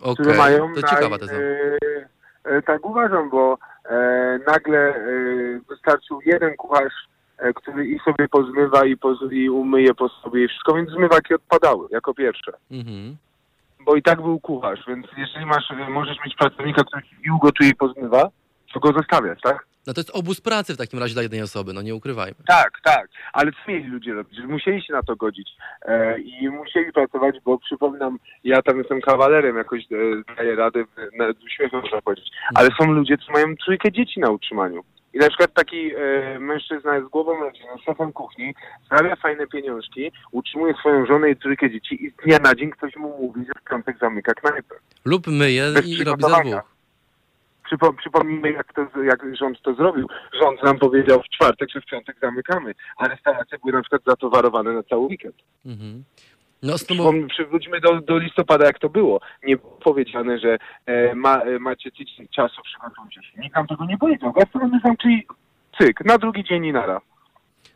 [0.00, 1.34] Okej, które mają to naj- ciekawa teza.
[1.34, 1.78] E,
[2.44, 3.58] e, tak uważam, bo
[3.90, 5.00] e, nagle e,
[5.68, 6.92] wystarczył jeden kucharz,
[7.38, 11.34] e, który i sobie pozmywa i, poz, i umyje po sobie i wszystko, więc zmywaki
[11.34, 12.52] odpadały jako pierwsze.
[12.70, 13.16] Mhm.
[13.80, 17.70] Bo i tak był kucharz, więc jeżeli masz, e, możesz mieć pracownika, który i ugotuje
[17.70, 18.28] i pozmywa,
[18.72, 19.66] to go zostawiać, tak?
[19.86, 22.36] No to jest obóz pracy w takim razie dla jednej osoby, no nie ukrywajmy.
[22.46, 23.08] Tak, tak.
[23.32, 24.38] Ale co mieli ludzie robić?
[24.48, 25.48] Musieli się na to godzić
[25.82, 30.84] e, i musieli pracować, bo przypominam, ja tam jestem kawalerem, jakoś e, daję radę,
[31.18, 32.30] nawet z uśmiechem można powiedzieć.
[32.54, 34.84] Ale są ludzie, co mają trójkę dzieci na utrzymaniu.
[35.14, 38.54] I na przykład taki e, mężczyzna jest głową rodziny, szefem kuchni,
[38.90, 42.96] zarabia fajne pieniążki, utrzymuje swoją żonę i trójkę dzieci i z dnia na dzień ktoś
[42.96, 44.74] mu mówi, że w piątek zamyka knajpę.
[45.04, 46.73] Lub myje Bez i robi za dwóch.
[47.64, 50.08] Przypo, przypomnijmy, jak, to, jak rząd to zrobił.
[50.42, 54.72] Rząd nam powiedział w czwartek, że w piątek zamykamy, a restauracje były na przykład zatowarowane
[54.72, 55.34] na cały weekend.
[55.66, 56.04] Mhm.
[56.62, 56.72] No.
[56.74, 59.20] Przypom- Przywróćmy do, do listopada, jak to było.
[59.46, 63.40] Nie było powiedziane, że e, ma, e, macie tydzień czasu, przygotujcie się.
[63.40, 64.32] Nikt nam tego nie powiedział.
[64.32, 65.26] Gastronomia zamknęli
[65.80, 67.00] cyk, na drugi dzień i nara.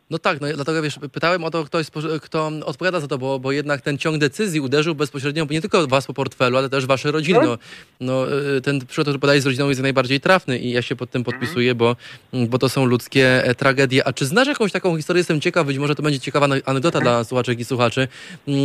[0.09, 1.91] No tak, no dlatego wiesz, pytałem o to, kto, jest,
[2.21, 6.07] kto odpowiada za to, bo, bo jednak ten ciąg decyzji uderzył bezpośrednio nie tylko was
[6.07, 7.39] po portfelu, ale też wasze rodziny.
[7.43, 7.57] No,
[7.99, 11.11] no, y, ten przykład, który podajesz z rodziną jest najbardziej trafny i ja się pod
[11.11, 11.95] tym podpisuję, bo,
[12.33, 14.07] bo to są ludzkie e, tragedie.
[14.07, 15.19] A czy znasz jakąś taką historię?
[15.19, 18.07] Jestem ciekaw, być może to będzie ciekawa ane- anegdota dla słuchaczek i słuchaczy.
[18.47, 18.59] Mm,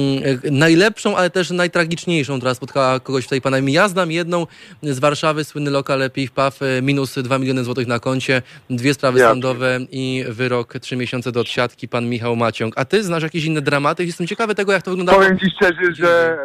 [0.45, 3.75] e, Najlepszą, ale też najtragiczniejszą, która spotkała kogoś w tej pandemii.
[3.75, 4.47] Ja znam jedną
[4.83, 9.21] z Warszawy, słynny lokal Piw Paw, e, minus 2 miliony złotych na koncie, dwie sprawy
[9.21, 12.75] sądowe i wyrok trzy miesiące do odsiadki, pan Michał Maciąg.
[12.77, 14.05] A ty znasz jakieś inne dramaty?
[14.05, 15.19] Jestem ciekawy tego, jak to wyglądało.
[15.19, 16.39] Powiem Ci szczerze, że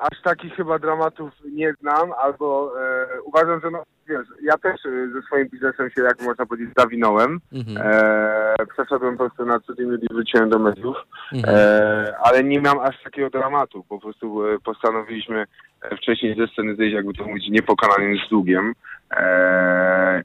[0.00, 5.08] aż takich chyba dramatów nie znam, albo e, uważam, że no, wiesz, ja też e,
[5.12, 7.40] ze swoim biznesem się, jak można powiedzieć, zawinąłem.
[7.52, 7.76] Mhm.
[7.80, 10.96] E, przeszedłem po prostu na cudzym i wróciłem do mediów.
[11.32, 11.56] Mhm.
[11.56, 13.84] E, ale nie miałem aż takiego dramatu.
[13.88, 15.44] Po prostu e, postanowiliśmy
[15.82, 18.74] e, wcześniej ze sceny zejść, jakby to mówić, niepokonanym z długiem.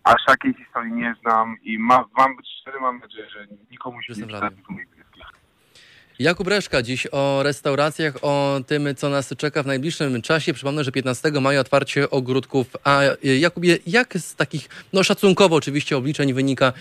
[0.04, 4.12] Aż takiej historii nie znam i ma, mam być szczery, mam nadzieję, że nikomu się
[4.12, 4.50] Jestem nie przyda.
[6.20, 10.54] Jakub Reszka dziś o restauracjach, o tym, co nas czeka w najbliższym czasie.
[10.54, 12.68] Przypomnę, że 15 maja otwarcie ogródków.
[12.84, 16.74] A Jakubie, jak z takich, no szacunkowo oczywiście obliczeń wynika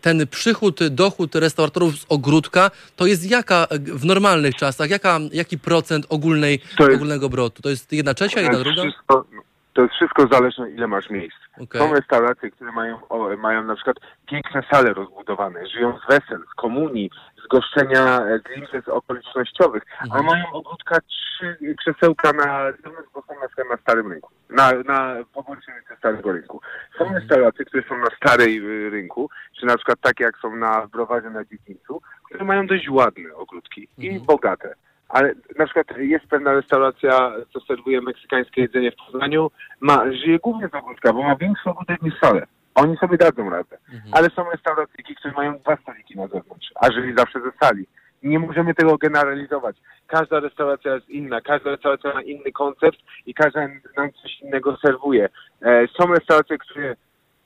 [0.00, 6.06] ten przychód, dochód restauratorów z ogródka, to jest jaka w normalnych czasach, jaka, jaki procent
[6.08, 7.62] ogólnej, jest, ogólnego obrotu?
[7.62, 8.82] To jest jedna trzecia, jedna druga?
[8.82, 9.24] Wszystko,
[9.72, 11.36] to jest wszystko zależne, ile masz miejsc.
[11.60, 11.80] Okay.
[11.80, 16.54] Są restauracje, które mają, o, mają na przykład piękne sale rozbudowane, żyją z wesel, z
[16.54, 17.10] komunii,
[17.44, 20.26] z goszczenia, e, imprez okolicznościowych, mhm.
[20.26, 24.72] a mają ogródka trzy krzesełka na zewnątrz, bo są na przykład na starym rynku, na,
[24.72, 26.60] na pobocznej starego rynku.
[26.98, 27.22] Są mhm.
[27.22, 29.30] restauracje, które są na starej y, rynku,
[29.60, 33.88] czy na przykład takie jak są na browarze na dziedzińcu, które mają dość ładne ogródki
[33.98, 34.16] mhm.
[34.16, 34.74] i bogate
[35.08, 40.68] ale na przykład jest pewna restauracja, co serwuje meksykańskie jedzenie w Poznaniu, ma, żyje głównie
[40.68, 42.46] z ogródka, bo ma większy ogródek niż salę.
[42.74, 43.76] Oni sobie dadzą radę.
[43.92, 44.14] Mhm.
[44.14, 47.86] Ale są restauracje, które mają dwa stoliki na zewnątrz, a żyli zawsze ze sali.
[48.22, 49.76] Nie możemy tego generalizować.
[50.06, 55.28] Każda restauracja jest inna, każda restauracja ma inny koncept i każda nam coś innego serwuje.
[55.62, 56.96] E, są restauracje, które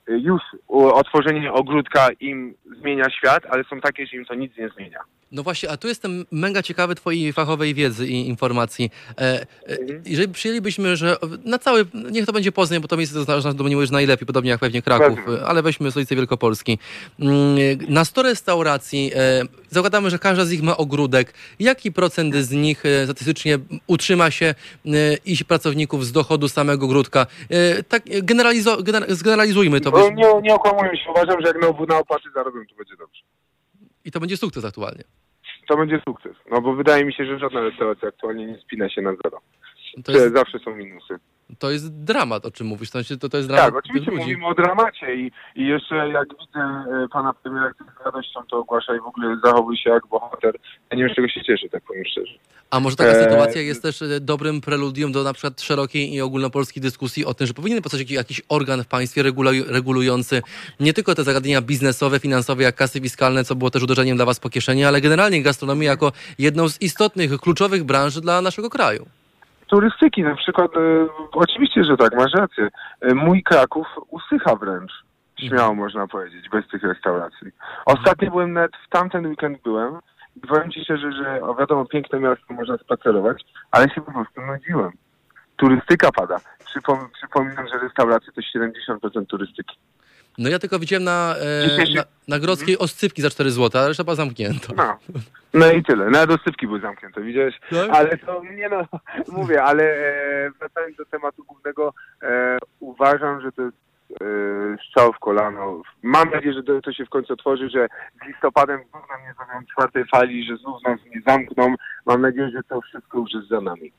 [0.08, 5.00] już otworzenie ogródka im zmienia świat, ale są takie, że im to nic nie zmienia.
[5.32, 8.90] No właśnie, a tu jestem mega ciekawy Twojej fachowej wiedzy i informacji.
[9.10, 10.02] E, e, mhm.
[10.06, 14.26] Jeżeli przyjęlibyśmy, że na cały, niech to będzie Poznań, bo to miejsce znasz już najlepiej,
[14.26, 15.46] podobnie jak pewnie Kraków, Pewnie.
[15.46, 16.78] ale weźmy stolicę Wielkopolski.
[17.20, 17.56] Mm,
[17.88, 21.34] na 100 restauracji, e, zakładamy, że każda z nich ma ogródek.
[21.60, 24.90] Jaki procent z nich e, statystycznie utrzyma się e,
[25.24, 27.26] i pracowników z dochodu samego ogródka?
[27.50, 29.90] E, tak generalizo, gener, zgeneralizujmy to.
[29.90, 33.22] No, nie, nie okłamujmy się, uważam, że jak na, na opłaty zarobią, to będzie dobrze.
[34.04, 35.04] I to będzie sukces aktualnie
[35.68, 36.36] to będzie sukces.
[36.50, 39.40] No bo wydaje mi się, że żadna restauracja aktualnie nie spina się na zero.
[40.04, 40.34] To jest...
[40.34, 41.18] Zawsze są minusy.
[41.58, 42.90] To jest dramat, o czym mówisz.
[42.90, 46.60] To, to, to jest dramat tak, oczywiście mówimy o dramacie i, i jeszcze jak widzę
[46.60, 50.54] e, pana premiera z radością to ogłasza i w ogóle zachowuje się jak bohater.
[50.90, 52.32] Ja nie wiem, z czego się cieszę, tak powiem szczerze.
[52.70, 53.24] A może taka e...
[53.24, 57.46] sytuacja jest też e, dobrym preludium do na przykład szerokiej i ogólnopolskiej dyskusji o tym,
[57.46, 59.22] że powinien powstać jakiś, jakiś organ w państwie
[59.68, 60.42] regulujący
[60.80, 64.40] nie tylko te zagadnienia biznesowe, finansowe, jak kasy fiskalne, co było też uderzeniem dla was
[64.40, 69.06] po kieszeni, ale generalnie gastronomię jako jedną z istotnych, kluczowych branż dla naszego kraju
[69.68, 72.68] turystyki na przykład, e, oczywiście, że tak, masz rację.
[73.00, 74.92] E, mój Kraków usycha wręcz,
[75.38, 75.76] śmiało mhm.
[75.76, 77.46] można powiedzieć, bez tych restauracji.
[77.86, 79.98] Ostatnio byłem nawet, w tamten weekend byłem
[80.36, 84.40] i powiem Ci szczerze, że o wiadomo, piękne miasto można spacerować, ale się po prostu
[84.40, 84.92] nudziłem.
[85.56, 86.36] Turystyka pada.
[86.64, 89.76] Przypom przypominam, że restauracje to 70% turystyki.
[90.38, 92.84] No ja tylko widziałem na, e, na, na Grodzkiej mhm.
[92.84, 94.74] oscypki za 4 zł, ale trzeba zamknięto.
[94.76, 94.98] No.
[95.54, 96.10] no i tyle.
[96.10, 97.60] Nawet oscypki były zamknięte, widziałeś?
[97.70, 97.90] Tak?
[97.90, 98.84] Ale to, nie no,
[99.38, 103.76] mówię, ale e, wracając do tematu głównego, e, uważam, że to jest
[104.20, 104.24] e,
[104.88, 105.82] strzał w kolano.
[106.02, 107.88] Mam nadzieję, że to, to się w końcu otworzy, że
[108.22, 111.74] z listopadem znów nam nie zrobią czwartej fali, że znów nas nie zamkną.
[112.06, 113.92] Mam nadzieję, że to wszystko już jest za nami.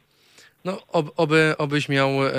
[0.66, 2.32] No, ob, oby, obyś miał e,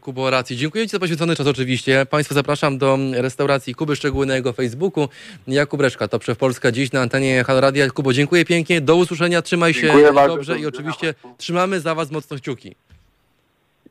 [0.00, 0.56] Kubo rację.
[0.56, 2.06] Dziękuję Ci za poświęcony czas oczywiście.
[2.10, 5.08] Państwa zapraszam do restauracji Kuby, szczegóły na jego Facebooku.
[5.48, 7.90] Jakub Reszka, to przez Polska dziś na antenie Halo Radia.
[7.90, 12.10] Kubo, dziękuję pięknie, do usłyszenia, trzymaj się dziękuję dobrze bardzo, i oczywiście trzymamy za Was
[12.10, 12.76] mocno kciuki.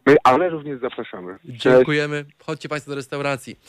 [0.08, 1.38] My, ale również zapraszamy.
[1.46, 2.26] Dziękujemy.
[2.46, 3.60] Chodźcie Państwo do restauracji.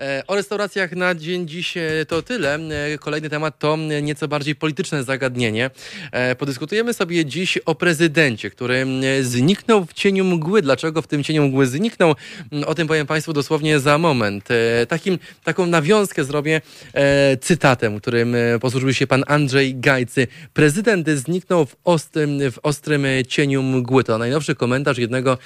[0.00, 2.54] E, o restauracjach na dzień dziś e, to tyle.
[2.54, 5.70] E, kolejny temat to nieco bardziej polityczne zagadnienie.
[6.38, 8.86] Podyskutujemy sobie dziś o prezydencie, który
[9.20, 10.62] zniknął w cieniu mgły.
[10.62, 12.14] Dlaczego w tym cieniu mgły zniknął?
[12.66, 14.48] O tym powiem Państwu dosłownie za moment.
[14.88, 16.60] Takim, taką nawiązkę zrobię
[17.40, 20.26] cytatem, którym posłużył się pan Andrzej Gajcy.
[20.54, 24.04] Prezydent zniknął w ostrym, w ostrym cieniu mgły.
[24.04, 25.38] To najnowszy komentarz jednego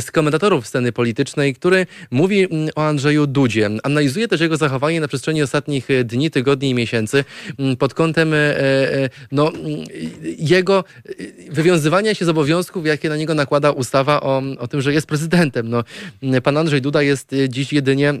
[0.00, 3.70] z komentatorów sceny politycznej, który mówi mm, o Andrzeju Dudzie.
[3.82, 7.24] Analizuje też jego zachowanie na przestrzeni ostatnich e, dni, tygodni i miesięcy
[7.58, 9.52] mm, pod kątem e, e, no,
[10.38, 10.84] jego
[11.50, 15.70] wywiązywania się z obowiązków, jakie na niego nakłada ustawa o, o tym, że jest prezydentem.
[15.70, 15.84] No,
[16.42, 18.14] pan Andrzej Duda jest dziś jedynie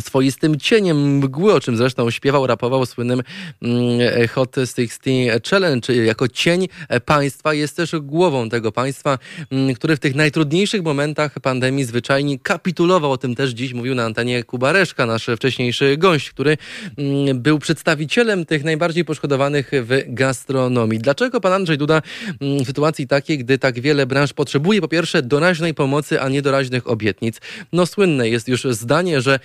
[0.00, 3.22] swoistym cieniem mgły, o czym zresztą śpiewał, rapował słynnym
[3.62, 5.94] mm, Hot 16 Challenge.
[5.94, 6.68] Jako cień
[7.04, 9.18] państwa jest też głową tego państwa,
[9.50, 13.12] mm, który w tych najtrudniejszych momentach pandemii zwyczajnie kapitulował.
[13.12, 16.56] O tym też dziś mówił na antenie Kuba Reszka, nasz wcześniejszy gość, który
[16.98, 20.98] mm, był przedstawicielem tych najbardziej poszkodowanych w gastronomii.
[20.98, 22.02] Dlaczego pan Andrzej Duda
[22.40, 26.90] w sytuacji takiej, gdy tak wiele branż potrzebuje po pierwsze doraźnej pomocy, a nie doraźnych
[26.90, 27.40] obietnic?
[27.72, 29.38] No słynne jest już zdanie, że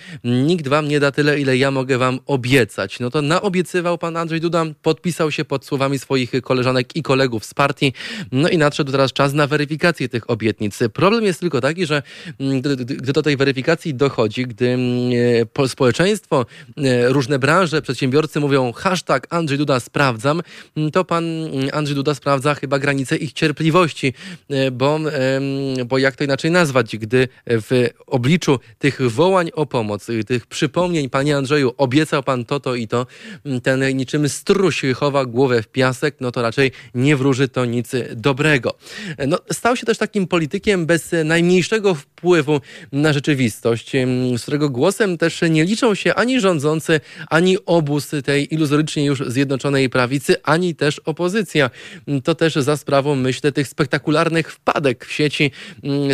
[0.46, 3.00] nikt wam nie da tyle, ile ja mogę wam obiecać.
[3.00, 7.54] No to naobiecywał pan Andrzej Duda, podpisał się pod słowami swoich koleżanek i kolegów z
[7.54, 7.92] partii,
[8.32, 10.78] no i nadszedł teraz czas na weryfikację tych obietnic.
[10.92, 12.02] Problem jest tylko taki, że
[12.40, 16.46] mm, gdy, do tej weryfikacji dochodzi, gdy mm, społeczeństwo,
[17.08, 20.42] różne branże, przedsiębiorcy mówią hashtag Andrzej Duda sprawdzam,
[20.76, 21.24] mm, to pan
[21.72, 24.14] Andrzej Duda sprawdza chyba granice ich cierpliwości,
[24.72, 25.00] bo,
[25.86, 31.36] bo jak to inaczej nazwać, gdy w obliczu tych wołań o pomoc, tych przypomnień, panie
[31.36, 33.06] Andrzeju, obiecał pan to, to i to,
[33.62, 38.74] ten niczym struś chowa głowę w piasek, no to raczej nie wróży to nic dobrego.
[39.26, 42.60] No, stał się też takim politykiem bez najmniejszego wpływu
[42.92, 43.92] na rzeczywistość,
[44.36, 49.90] z którego głosem też nie liczą się ani rządzący, ani obóz tej iluzorycznie już zjednoczonej
[49.90, 51.70] prawicy, ani też opozycja.
[52.24, 55.50] To też za sprawą, myślę, tych spektakularnych wpadek w sieci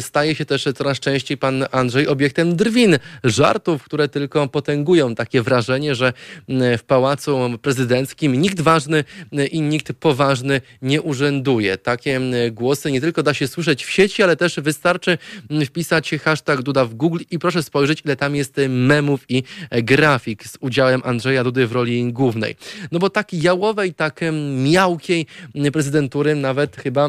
[0.00, 5.94] staje się też coraz częściej pan Andrzej obiektem drwin, żartów, które tylko potęgują takie wrażenie,
[5.94, 6.12] że
[6.48, 9.04] w pałacu prezydenckim nikt ważny
[9.50, 11.78] i nikt poważny nie urzęduje.
[11.78, 12.20] Takie
[12.52, 15.18] głosy nie tylko da się słyszeć w sieci, ale też wystarczy
[15.66, 20.56] wpisać hashtag Duda w Google i proszę spojrzeć, ile tam jest memów i grafik z
[20.60, 22.56] udziałem Andrzeja Dudy w roli głównej.
[22.92, 24.20] No bo tak jałowej, tak
[24.64, 25.26] miałkiej
[25.72, 27.08] prezydentury nawet chyba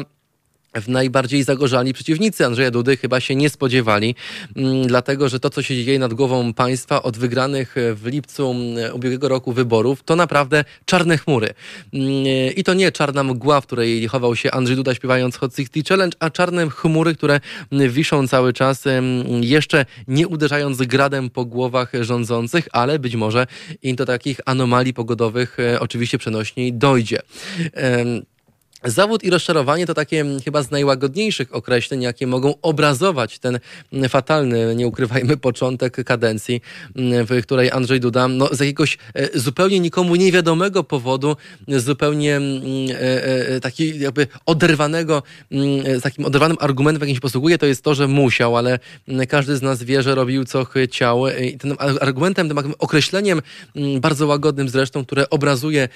[0.74, 4.14] w najbardziej zagorzali przeciwnicy Andrzeja Dudy chyba się nie spodziewali,
[4.56, 8.94] mm, dlatego że to, co się dzieje nad głową państwa od wygranych w lipcu mm,
[8.94, 11.48] ubiegłego roku wyborów, to naprawdę czarne chmury.
[11.92, 12.08] Mm,
[12.56, 16.16] I to nie czarna mgła, w której chował się Andrzej Duda śpiewając Hot 60 Challenge,
[16.20, 17.40] a czarne chmury, które
[17.72, 18.84] wiszą cały czas,
[19.40, 23.46] jeszcze nie uderzając gradem po głowach rządzących, ale być może
[23.82, 27.18] i do takich anomalii pogodowych e, oczywiście przenośniej dojdzie.
[28.84, 33.58] Zawód i rozczarowanie to takie chyba z najłagodniejszych określeń, jakie mogą obrazować ten
[34.08, 36.60] fatalny, nie ukrywajmy, początek kadencji,
[36.96, 41.36] w której Andrzej Duda no, z jakiegoś e, zupełnie nikomu niewiadomego powodu,
[41.68, 45.22] zupełnie e, e, taki jakby oderwanego,
[45.98, 48.78] z takim oderwanym argumentem, jakim się posługuje, to jest to, że musiał, ale
[49.28, 51.28] każdy z nas wie, że robił co chciał.
[51.28, 53.42] I tym argumentem, tym określeniem,
[54.00, 55.88] bardzo łagodnym zresztą, które obrazuje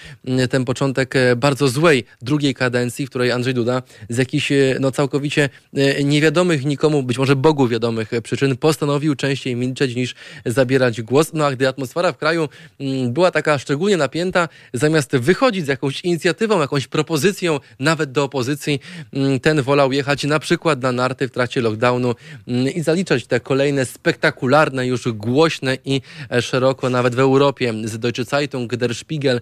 [0.50, 4.90] ten początek bardzo złej drugiej kadencji, kadencji, w której Andrzej Duda z jakichś e, no,
[4.90, 10.14] całkowicie e, niewiadomych nikomu, być może Bogu wiadomych e, przyczyn postanowił częściej milczeć niż
[10.46, 11.32] zabierać głos.
[11.32, 12.48] No a gdy atmosfera w kraju
[12.80, 18.80] mm, była taka szczególnie napięta, zamiast wychodzić z jakąś inicjatywą, jakąś propozycją, nawet do opozycji,
[19.12, 22.14] mm, ten wolał jechać na przykład na narty w trakcie lockdownu
[22.48, 26.00] mm, i zaliczać te kolejne spektakularne, już głośne i
[26.40, 29.40] szeroko nawet w Europie z Deutsche Zeitung, Der Spiegel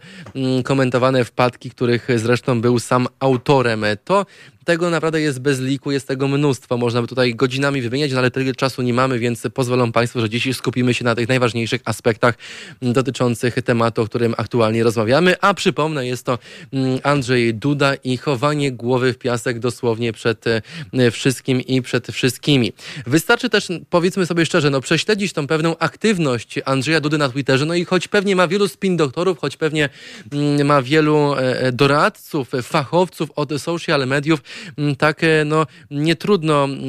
[0.64, 3.84] komentowane wpadki, których zresztą był sam autorem.
[4.04, 4.26] To
[4.70, 6.76] tego naprawdę jest bez liku, jest tego mnóstwo.
[6.76, 10.30] Można by tutaj godzinami wymieniać, no ale tyle czasu nie mamy, więc pozwolą Państwo, że
[10.30, 12.34] dziś skupimy się na tych najważniejszych aspektach
[12.82, 15.40] dotyczących tematu, o którym aktualnie rozmawiamy.
[15.40, 16.38] A przypomnę, jest to
[16.72, 22.72] mm, Andrzej Duda i chowanie głowy w piasek dosłownie przed e, wszystkim i przed wszystkimi.
[23.06, 27.74] Wystarczy też, powiedzmy sobie szczerze, no prześledzić tą pewną aktywność Andrzeja Dudy na Twitterze, no
[27.74, 29.88] i choć pewnie ma wielu spin doktorów, choć pewnie
[30.32, 34.59] mm, ma wielu e, e, doradców, fachowców od social mediów, Mm,
[34.98, 36.80] tak e, no, nie trudno mm,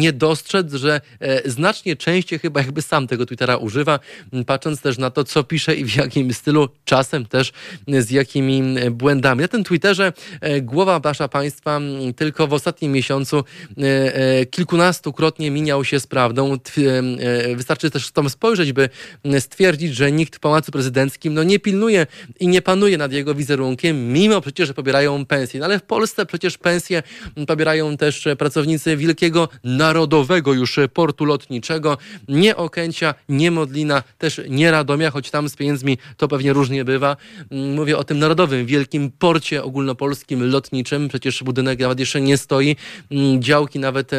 [0.00, 4.00] nie dostrzec, że e, znacznie częściej chyba jakby sam tego Twittera używa,
[4.32, 7.52] mm, patrząc też na to, co pisze i w jakim stylu, czasem też
[7.88, 9.42] z jakimi błędami.
[9.42, 11.80] Na tym Twitterze e, głowa wasza państwa
[12.16, 13.44] tylko w ostatnim miesiącu
[14.50, 16.56] kilkunastokrotnie miniał się z prawdą.
[17.56, 18.88] Wystarczy też tam spojrzeć, by
[19.40, 22.06] stwierdzić, że nikt w Pałacu Prezydenckim no, nie pilnuje
[22.40, 25.60] i nie panuje nad jego wizerunkiem, mimo przecież, że pobierają pensje.
[25.60, 27.02] No, ale w Polsce przecież pensje
[27.46, 31.98] pobierają też pracownicy Wielkiego Narodowego już portu lotniczego.
[32.28, 37.16] Nie Okęcia, nie Modlina, też nie Radomia, choć tam z pieniędzmi to pewnie różnie bywa.
[37.50, 41.08] Mówię o tym Narodowym Wielkim Porcie Ogólnopolskim Lotniczym.
[41.08, 42.76] Przecież budynek nawet jeszcze nie stoi.
[43.38, 44.10] Działki nawet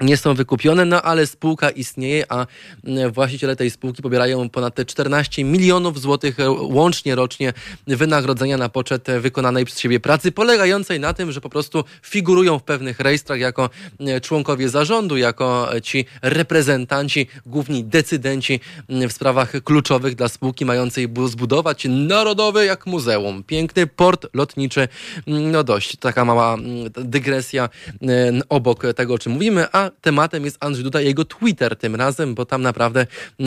[0.00, 2.46] nie są wykupione, no ale spółka istnieje, a
[2.84, 7.52] mm, właściciele tej spółki pobierają ponad te 14 milionów złotych e, łącznie rocznie
[7.86, 12.62] wynagrodzenia na poczet wykonanej przez siebie pracy, polegającej na tym, że po prostu figurują w
[12.62, 20.14] pewnych rejestrach jako e, członkowie zarządu, jako ci reprezentanci, główni decydenci mm, w sprawach kluczowych
[20.14, 23.44] dla spółki mającej zbudować narodowy jak muzeum.
[23.44, 24.88] Piękny port lotniczy,
[25.26, 26.56] mm, no dość taka mała
[26.90, 27.68] dygresja
[28.48, 32.34] obok tego, o czym mówimy, a tematem jest Andrzej Duda i jego Twitter tym razem,
[32.34, 33.06] bo tam naprawdę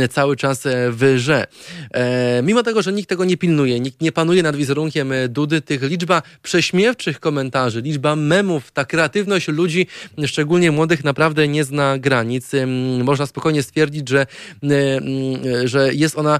[0.09, 1.47] cały czas wyże.
[1.93, 5.81] E, mimo tego, że nikt tego nie pilnuje, nikt nie panuje nad wizerunkiem Dudy, tych
[5.83, 9.87] liczba prześmiewczych komentarzy, liczba memów, ta kreatywność ludzi,
[10.25, 12.51] szczególnie młodych, naprawdę nie zna granic.
[13.03, 14.25] Można spokojnie stwierdzić, że,
[15.63, 16.39] że jest ona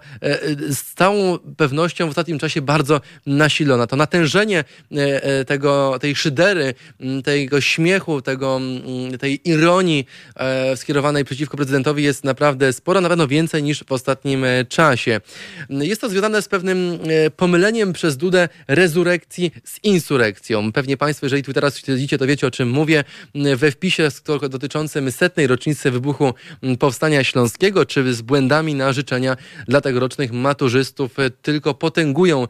[0.69, 3.87] z całą pewnością w ostatnim czasie bardzo nasilona.
[3.87, 4.63] To natężenie
[5.47, 6.73] tego, tej szydery,
[7.23, 8.59] tego śmiechu, tego,
[9.19, 9.90] tej ironii
[10.75, 15.21] skierowanej przeciwko prezydentowi jest naprawdę sporo, na pewno więcej niż w ostatnim czasie.
[15.69, 16.99] Jest to związane z pewnym
[17.37, 20.71] pomyleniem przez Dudę rezurekcji z insurekcją.
[20.71, 23.03] Pewnie Państwo, jeżeli tu teraz śledzicie, to wiecie o czym mówię.
[23.55, 24.09] We wpisie
[24.49, 26.33] dotyczącym setnej rocznicy wybuchu
[26.79, 32.47] Powstania Śląskiego, czy z błędami na życzenia dla tegorocznych maturzystów tylko potęgują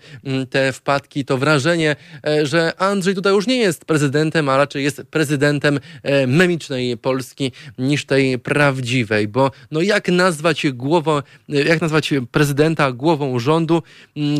[0.50, 1.96] te wpadki, to wrażenie,
[2.28, 7.31] e, że Andrzej Duda już nie jest prezydentem, a raczej jest prezydentem e, memicznej Polski
[7.78, 13.84] niż tej prawdziwej, bo no jak nazwać głową, e, jak nazwać prezydenta głową rządu,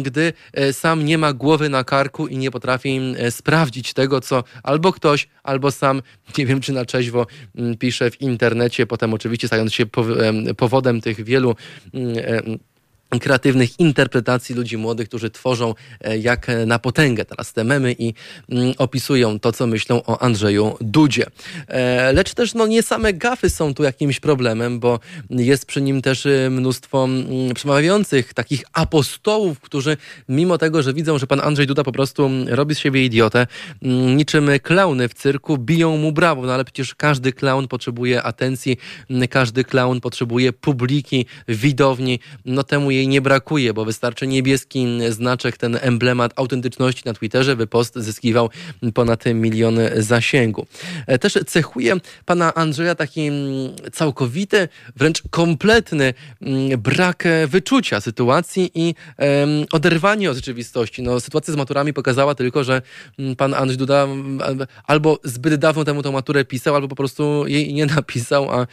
[0.04, 0.34] gdy
[0.72, 3.00] sam nie ma głowy na karku i nie potrafi
[3.30, 6.02] sprawdzić tego, co albo ktoś, albo sam,
[6.38, 7.28] nie wiem czy na czeźwo,
[7.80, 9.86] pisze w internecie, potem oczywiście stając się
[10.58, 11.56] powodem tych wielu
[13.20, 17.26] kreatywnych interpretacji ludzi młodych, którzy tworzą e, jak na potęgę.
[17.26, 18.14] Teraz te memy i
[18.50, 21.26] mm, opisują to, co myślą o Andrzeju Dudzie.
[21.68, 25.00] E, lecz też no, nie same gafy są tu jakimś problemem, bo
[25.30, 29.98] jest przy nim też mnóstwo mm, przemawiających takich apostołów, którzy
[30.30, 33.48] mimo tego, że widzą, że pan Andrzej Duda po prostu robi z siebie idiotę,
[33.84, 38.78] mm, niczym klauny w cyrku, biją mu brawo, no ale przecież każdy klaun potrzebuje atencji,
[39.30, 45.58] każdy klaun potrzebuje publiki, widowni, no temu jej jej nie brakuje, bo wystarczy niebieski znaczek,
[45.58, 48.50] ten emblemat autentyczności na Twitterze, by post zyskiwał
[48.94, 50.66] ponad milion zasięgu.
[51.08, 51.96] E, też cechuje
[52.26, 53.42] pana Andrzeja taki mm,
[53.92, 58.96] całkowity, wręcz kompletny mm, brak wyczucia sytuacji i
[59.72, 61.02] oderwanie od rzeczywistości.
[61.02, 62.82] No, sytuacja z maturami pokazała tylko, że
[63.20, 64.08] mm, pan Andrzej Duda
[64.88, 68.68] albo zbyt dawno temu tą maturę pisał, albo po prostu jej nie napisał, a,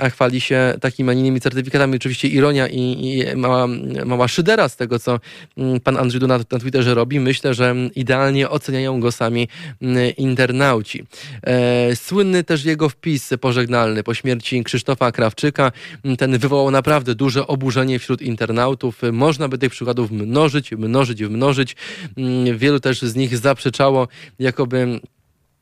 [0.00, 1.96] a chwali się takimi, a innymi certyfikatami.
[1.96, 3.66] Oczywiście ironia i, i mała,
[4.06, 5.20] mała szydera z tego, co
[5.56, 7.20] mm, pan Andrzej Duna na Twitterze robi.
[7.20, 9.48] Myślę, że idealnie oceniają go sami
[9.82, 11.04] mm, internauci.
[11.42, 15.72] E, słynny też jego wpis pożegnalny po śmierci Krzysztofa Krawczyka.
[16.18, 19.00] Ten wywołał naprawdę duże oburzenie wśród internautów.
[19.12, 21.76] Można by tych przykładów mnożyć, mnożyć, mnożyć.
[22.16, 25.00] Mm, wielu też z nich zaprzeczało, jakoby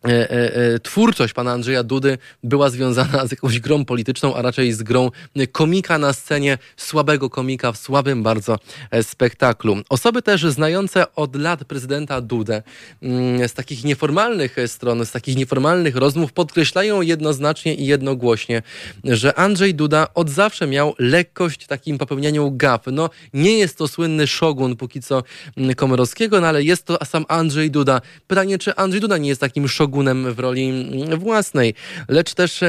[0.05, 4.73] E, e, e, twórczość pana Andrzeja Dudy była związana z jakąś grą polityczną, a raczej
[4.73, 5.11] z grą
[5.53, 8.59] komika na scenie, słabego komika w słabym bardzo
[9.03, 9.77] spektaklu.
[9.89, 12.63] Osoby też znające od lat prezydenta Dudę
[13.03, 18.63] mm, z takich nieformalnych stron, z takich nieformalnych rozmów podkreślają jednoznacznie i jednogłośnie,
[19.05, 22.83] że Andrzej Duda od zawsze miał lekkość w takim popełnianiu gaf.
[22.93, 25.23] No, nie jest to słynny szogun póki co
[25.57, 28.01] mm, Komorowskiego, no ale jest to sam Andrzej Duda.
[28.27, 31.75] Pytanie, czy Andrzej Duda nie jest takim szogunem szogunem w roli mm, własnej.
[32.09, 32.61] Lecz też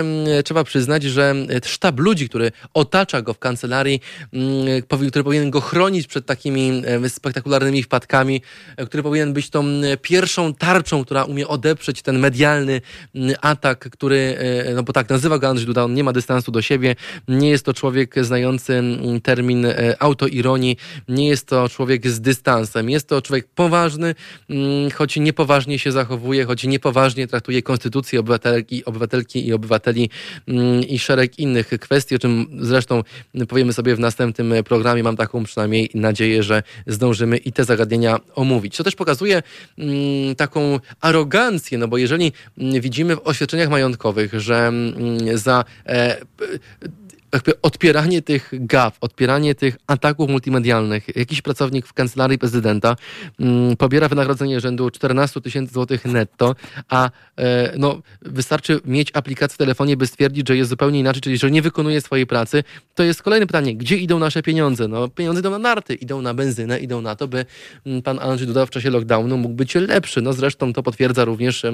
[0.45, 4.01] trzeba przyznać, że sztab ludzi, który otacza go w kancelarii,
[4.33, 8.41] mm, który powinien go chronić przed takimi spektakularnymi wpadkami,
[8.77, 9.65] e, który powinien być tą
[10.01, 12.81] pierwszą tarczą, która umie odeprzeć ten medialny
[13.41, 16.61] atak, który, e, no bo tak nazywa go Andrzej Duda, on nie ma dystansu do
[16.61, 16.95] siebie,
[17.27, 18.83] nie jest to człowiek znający
[19.23, 24.15] termin e, autoironii, nie jest to człowiek z dystansem, jest to człowiek poważny,
[24.95, 30.09] choć niepoważnie się zachowuje, choć niepoważnie poważnie traktuje konstytucję obywatelki, obywatelki i obywateli
[30.47, 33.03] mm, i szereg innych kwestii, o czym zresztą
[33.47, 35.03] powiemy sobie w następnym programie.
[35.03, 38.77] Mam taką przynajmniej nadzieję, że zdążymy i te zagadnienia omówić.
[38.77, 39.43] To też pokazuje
[39.77, 44.71] mm, taką arogancję, no bo jeżeli mm, widzimy w oświadczeniach majątkowych, że
[45.33, 46.17] za e,
[47.33, 52.95] jakby odpieranie tych gaf, odpieranie tych ataków multimedialnych, jakiś pracownik w kancelarii prezydenta
[53.39, 56.55] mm, pobiera wynagrodzenie rzędu 14 tysięcy złotych netto,
[56.89, 61.37] a e, no, wystarczy mieć aplikację w telefonie, by stwierdzić, że jest zupełnie inaczej, czyli
[61.37, 62.63] że nie wykonuje swojej pracy,
[62.95, 64.87] to jest kolejne pytanie, gdzie idą nasze pieniądze?
[64.87, 67.45] No, pieniądze idą na narty, idą na benzynę, idą na to, by
[67.85, 70.21] mm, pan Andrzej Duda w czasie lockdownu mógł być lepszy.
[70.21, 71.65] No zresztą to potwierdza również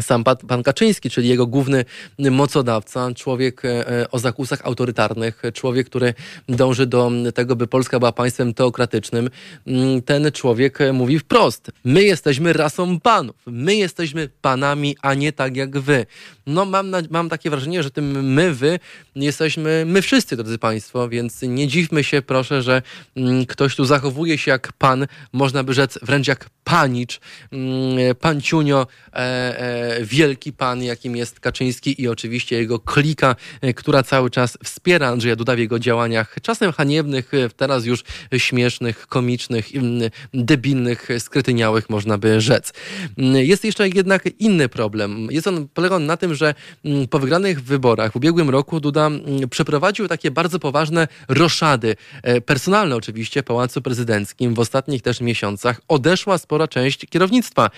[0.00, 1.84] sam pan, Kaczyński, czyli jego główny
[2.18, 6.14] mocodawca, człowiek e, e, o zakusach autorytarnych, człowiek, który
[6.48, 9.30] dąży do tego, by Polska była państwem teokratycznym,
[9.66, 15.56] mm, ten człowiek mówi wprost: My jesteśmy rasą panów, my jesteśmy panami, a nie tak
[15.56, 16.06] jak wy.
[16.46, 18.78] No, mam, mam takie wrażenie, że tym my, wy
[19.16, 22.82] jesteśmy my wszyscy, drodzy Państwo, więc nie dziwmy się, proszę, że
[23.16, 27.20] mm, ktoś tu zachowuje się jak pan, można by rzec wręcz jak panicz,
[27.52, 33.74] mm, panciunio, e, e, e, wielki pan, jakim jest Kaczyński i oczywiście jego klika, e,
[33.74, 38.04] która cały czas wspiera Andrzeja Duda w jego działaniach, czasem haniebnych, e, teraz już
[38.38, 39.68] śmiesznych, komicznych,
[40.34, 42.72] debilnych, skrytyniałych, można by rzec.
[43.18, 45.28] Mm, jest jeszcze jednak inny problem.
[45.30, 46.54] Jest on, polega on na tym, że
[46.84, 51.96] mm, po wygranych wyborach w ubiegłym roku Duda mm, przeprowadził takie bardzo poważne roszady,
[52.46, 54.54] personalne oczywiście, w Pałacu Prezydenckim.
[54.54, 57.70] W ostatnich też miesiącach odeszła spora część kierownictwa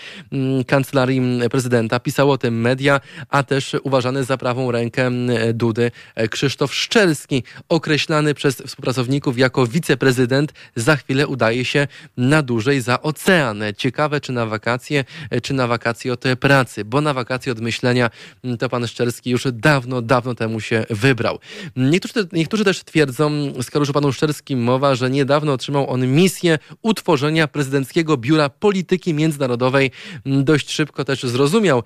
[0.67, 1.96] kancelarii prezydenta.
[2.01, 5.11] Pisało o tym media, a też uważany za prawą rękę
[5.55, 5.91] Dudy
[6.31, 11.87] Krzysztof Szczelski, określany przez współpracowników jako wiceprezydent, za chwilę udaje się
[12.17, 13.63] na dłużej za ocean.
[13.77, 15.05] Ciekawe, czy na wakacje,
[15.43, 18.11] czy na wakacje od pracy, bo na wakacje od myślenia
[18.59, 21.39] to pan Szczelski już dawno, dawno temu się wybrał.
[21.77, 23.31] Niektórzy, niektórzy też twierdzą,
[23.63, 29.15] skoro już o panu Szczelskim mowa, że niedawno otrzymał on misję utworzenia prezydenckiego biura polityki
[29.15, 29.91] międzynarodowej.
[30.27, 31.83] Dość szybko też zrozumiał, e,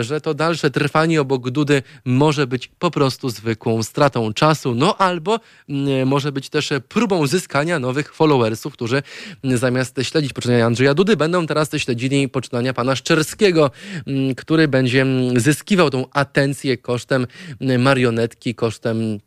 [0.00, 5.40] że to dalsze trwanie obok Dudy może być po prostu zwykłą stratą czasu, no albo
[5.68, 9.02] mm, może być też próbą zyskania nowych followersów, którzy
[9.44, 13.70] zamiast śledzić poczynania Andrzeja Dudy, będą teraz śledzili poczynania pana Szczerskiego,
[14.36, 17.26] który będzie zyskiwał tą atencję kosztem
[17.78, 19.18] marionetki, kosztem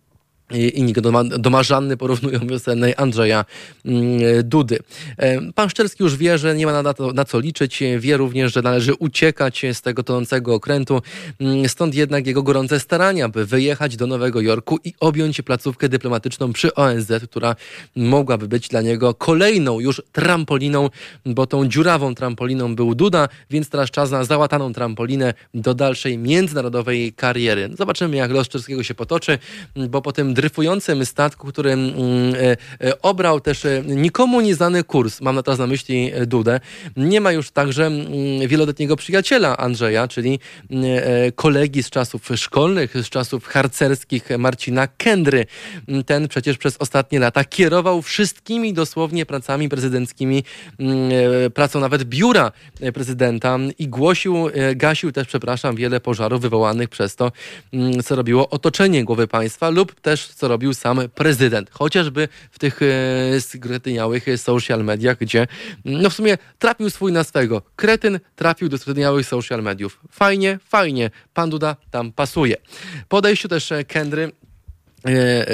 [0.54, 1.00] i nikt
[1.40, 3.46] do Marzanny porównują wiosennej Andrzeja
[3.86, 4.80] mm, Dudy.
[5.18, 7.84] E, pan Szczerski już wie, że nie ma na, to, na co liczyć.
[8.00, 11.02] Wie również, że należy uciekać z tego tonącego okrętu.
[11.40, 16.54] Mm, stąd jednak jego gorące starania, by wyjechać do Nowego Jorku i objąć placówkę dyplomatyczną
[16.54, 17.56] przy ONZ, która
[17.96, 20.90] mogłaby być dla niego kolejną już trampoliną,
[21.26, 27.14] bo tą dziurawą trampoliną był Duda, więc teraz czas na załataną trampolinę do dalszej międzynarodowej
[27.14, 27.70] kariery.
[27.78, 29.40] Zobaczymy, jak los Szczerskiego się potoczy,
[29.90, 31.96] bo po tym dryfującym statku, który mm,
[32.36, 36.60] e, e, obrał też e, nikomu nieznany kurs, mam na teraz na myśli Dudę,
[36.98, 40.40] nie ma już także mm, wieloletniego przyjaciela Andrzeja, czyli
[40.72, 40.86] mm,
[41.36, 45.46] kolegi z czasów szkolnych, z czasów harcerskich Marcina Kendry.
[46.06, 50.44] Ten przecież przez ostatnie lata kierował wszystkimi dosłownie pracami prezydenckimi,
[51.54, 52.52] pracą nawet biura
[52.94, 57.32] prezydenta i głosił, gasił też, przepraszam, wiele pożarów wywołanych przez to,
[58.06, 61.70] co robiło otoczenie głowy państwa lub też co robił sam prezydent.
[61.72, 65.48] Chociażby w tych e, skretyniałych social mediach, gdzie
[65.86, 67.62] no w sumie trafił swój na swego.
[67.76, 70.00] Kretyn trafił do skretyniałych social mediów.
[70.12, 71.12] Fajnie, fajnie.
[71.34, 72.56] Pan Duda tam pasuje.
[73.08, 74.32] Po odejściu też Kendry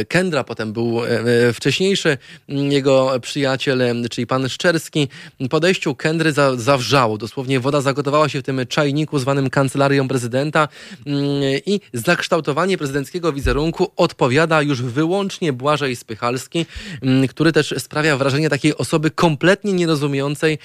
[0.07, 2.17] Kendra, potem był e, e, wcześniejszy
[2.49, 3.81] mm, jego przyjaciel,
[4.11, 5.07] czyli pan Szczerski.
[5.49, 10.67] Podejściu Kendry za, zawrzało, dosłownie woda zagotowała się w tym czajniku zwanym kancelarią prezydenta
[11.05, 11.23] mm,
[11.65, 16.65] i zakształtowanie prezydenckiego wizerunku odpowiada już wyłącznie Błażej Spychalski,
[17.01, 20.59] mm, który też sprawia wrażenie takiej osoby kompletnie nierozumiejącej,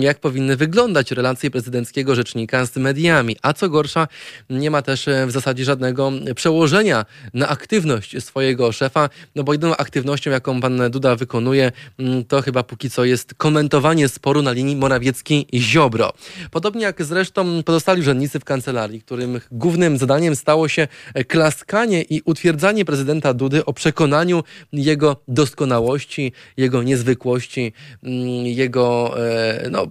[0.00, 3.36] jak powinny wyglądać relacje prezydenckiego rzecznika z mediami.
[3.42, 4.08] A co gorsza,
[4.50, 7.04] nie ma też w zasadzie żadnego przełożenia
[7.34, 12.62] na aktywność swojego szefa, no bo jedyną aktywnością, jaką pan Duda wykonuje, mm, to chyba
[12.62, 16.10] póki co jest komentowanie sporu na linii Morawiecki-Ziobro.
[16.50, 20.88] Podobnie jak zresztą pozostali urzędnicy w kancelarii, którym głównym zadaniem stało się
[21.28, 29.86] klaskanie i utwierdzanie prezydenta Dudy o przekonaniu jego doskonałości, jego niezwykłości, mm, jego e, no,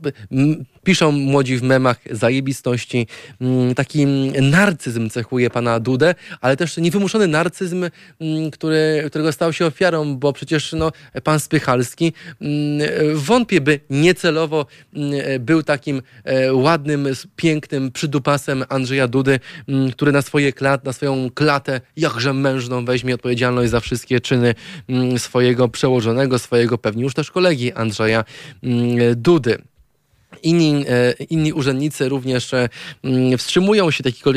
[0.88, 3.08] piszą młodzi w memach zajebistości.
[3.42, 4.06] Mm, taki
[4.42, 10.34] narcyzm cechuje pana Dudę, ale też niewymuszony narcyzm, mm, który, którego stał się ofiarą, bo
[10.34, 10.92] przecież no,
[11.24, 14.66] pan Spychalski mm, wątpię, by niecelowo
[15.40, 19.40] był takim e, ładnym, pięknym przydupasem Andrzeja Dudy,
[19.92, 24.56] który na swoje klat, na swoją klatę jakże mężną weźmie odpowiedzialność za wszystkie czyny
[25.18, 28.24] swojego przełożonego, swojego pewnie już też kolegi Andrzeja
[29.16, 29.58] Dudy.
[30.44, 32.70] Inni, e, inni urzędnicy również e,
[33.04, 34.32] mm, wstrzymują się takiego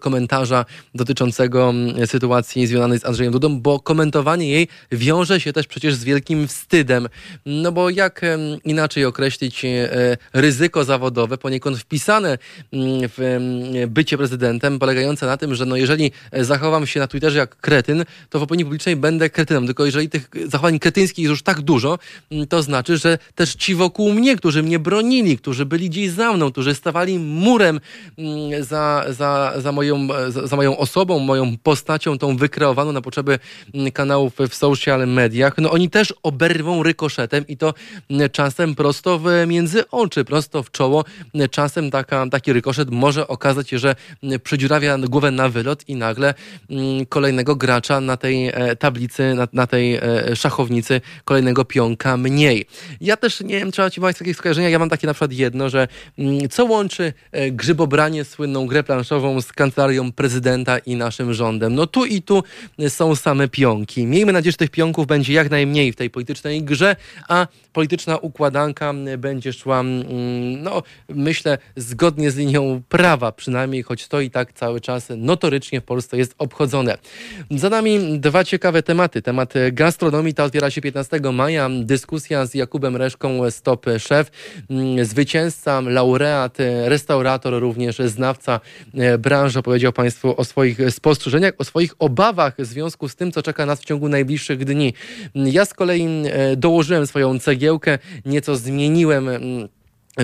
[0.00, 0.64] komentarza
[0.94, 6.04] dotyczącego mm, sytuacji związanej z Andrzejem Dudą, bo komentowanie jej wiąże się też przecież z
[6.04, 7.08] wielkim wstydem.
[7.46, 8.20] No bo jak
[8.64, 9.88] inaczej określić e,
[10.32, 12.38] ryzyko zawodowe, poniekąd wpisane
[12.72, 13.38] mm, w
[13.88, 18.38] bycie prezydentem, polegające na tym, że no jeżeli zachowam się na Twitterze jak kretyn, to
[18.38, 19.66] w opinii publicznej będę kretynem.
[19.66, 21.98] Tylko jeżeli tych zachowań kretyńskich jest już tak dużo,
[22.48, 26.32] to znaczy, że też ci wokół mnie, którzy mnie bronią, bronili, którzy byli gdzieś za
[26.32, 27.80] mną, którzy stawali murem
[28.18, 33.38] mm, za, za, za, moją, za, moją osobą, moją postacią, tą wykreowaną na potrzeby
[33.74, 37.74] mm, kanałów w social mediach, no oni też oberwą rykoszetem i to
[38.10, 41.04] mm, czasem prosto w między oczy, prosto w czoło.
[41.50, 43.94] Czasem taka, taki rykoszet może okazać się, że
[44.42, 46.34] przedziurawia głowę na wylot i nagle
[47.08, 50.00] kolejnego gracza na tej e, tablicy, na, na tej e,
[50.36, 52.66] szachownicy, kolejnego pionka mniej.
[53.00, 55.70] Ja też nie wiem, czy macie jakieś skojarzenia, ja mam takie takie na przykład jedno,
[55.70, 55.88] że
[56.18, 61.74] mm, co łączy e, grzybobranie, słynną grę planszową z kancelarią prezydenta i naszym rządem?
[61.74, 62.42] No tu i tu
[62.88, 64.06] są same pionki.
[64.06, 66.96] Miejmy nadzieję, że tych pionków będzie jak najmniej w tej politycznej grze,
[67.28, 69.82] a polityczna układanka będzie szła,
[70.62, 75.84] no myślę, zgodnie z linią prawa przynajmniej, choć to i tak cały czas notorycznie w
[75.84, 76.98] Polsce jest obchodzone.
[77.50, 79.22] Za nami dwa ciekawe tematy.
[79.22, 81.68] Temat gastronomii, ta otwiera się 15 maja.
[81.82, 84.30] Dyskusja z Jakubem Reszką, Stop Szef,
[85.02, 88.60] zwycięzca, laureat, restaurator, również znawca
[88.94, 93.42] e, branży, opowiedział Państwu o swoich spostrzeżeniach, o swoich obawach w związku z tym, co
[93.42, 94.94] czeka nas w ciągu najbliższych dni.
[95.34, 99.68] Ja z kolei e, dołożyłem swoją cegiełkę, nieco zmieniłem mm,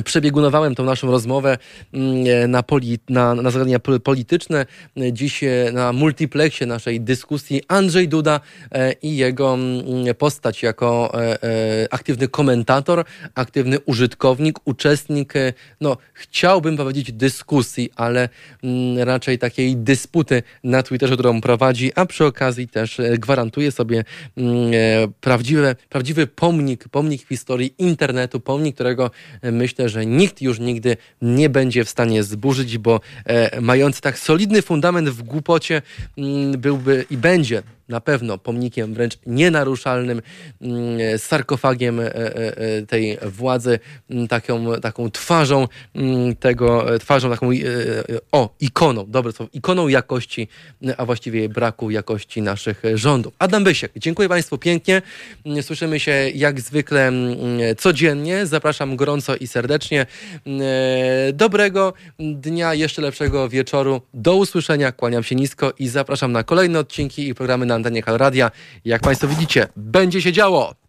[0.02, 1.58] przebiegunowałem tą naszą rozmowę
[1.92, 4.66] mm, na, poli, na, na zagadnienia polityczne.
[5.12, 8.40] Dziś e, na multiplexie naszej dyskusji Andrzej Duda
[8.72, 15.34] e, i jego mm, postać jako e, aktywny komentator, aktywny użytkownik, uczestnik,
[15.80, 18.28] no chciałbym powiedzieć dyskusji, ale
[18.62, 24.04] mm, raczej takiej dysputy na Twitterze, którą prowadzi, a przy okazji też gwarantuje sobie
[25.20, 29.10] prawdziwy, prawdziwy pomnik, pomnik historii internetu, pomnik, którego
[29.42, 34.18] myślę, myślę, że nikt już nigdy nie będzie w stanie zburzyć, bo e, mający tak
[34.18, 35.82] solidny fundament w głupocie
[36.18, 40.22] mm, byłby i będzie na pewno pomnikiem wręcz nienaruszalnym,
[40.60, 43.78] mm, sarkofagiem e, e, e, tej władzy,
[44.10, 45.68] mm, taką, taką twarzą
[46.40, 47.50] tego, twarzą taką,
[48.32, 50.48] o, ikoną, dobre słowo, ikoną jakości,
[50.96, 53.34] a właściwie braku jakości naszych rządów.
[53.38, 55.02] Adam Bysiek, dziękuję Państwu pięknie.
[55.62, 57.12] Słyszymy się jak zwykle
[57.78, 58.46] codziennie.
[58.46, 60.06] Zapraszam gorąco i serdecznie.
[61.32, 64.00] Dobrego dnia, jeszcze lepszego wieczoru.
[64.14, 68.18] Do usłyszenia, kłaniam się nisko i zapraszam na kolejne odcinki i programy na antenie Hal
[68.18, 68.50] Radia.
[68.84, 70.83] Jak Państwo widzicie, będzie się działo.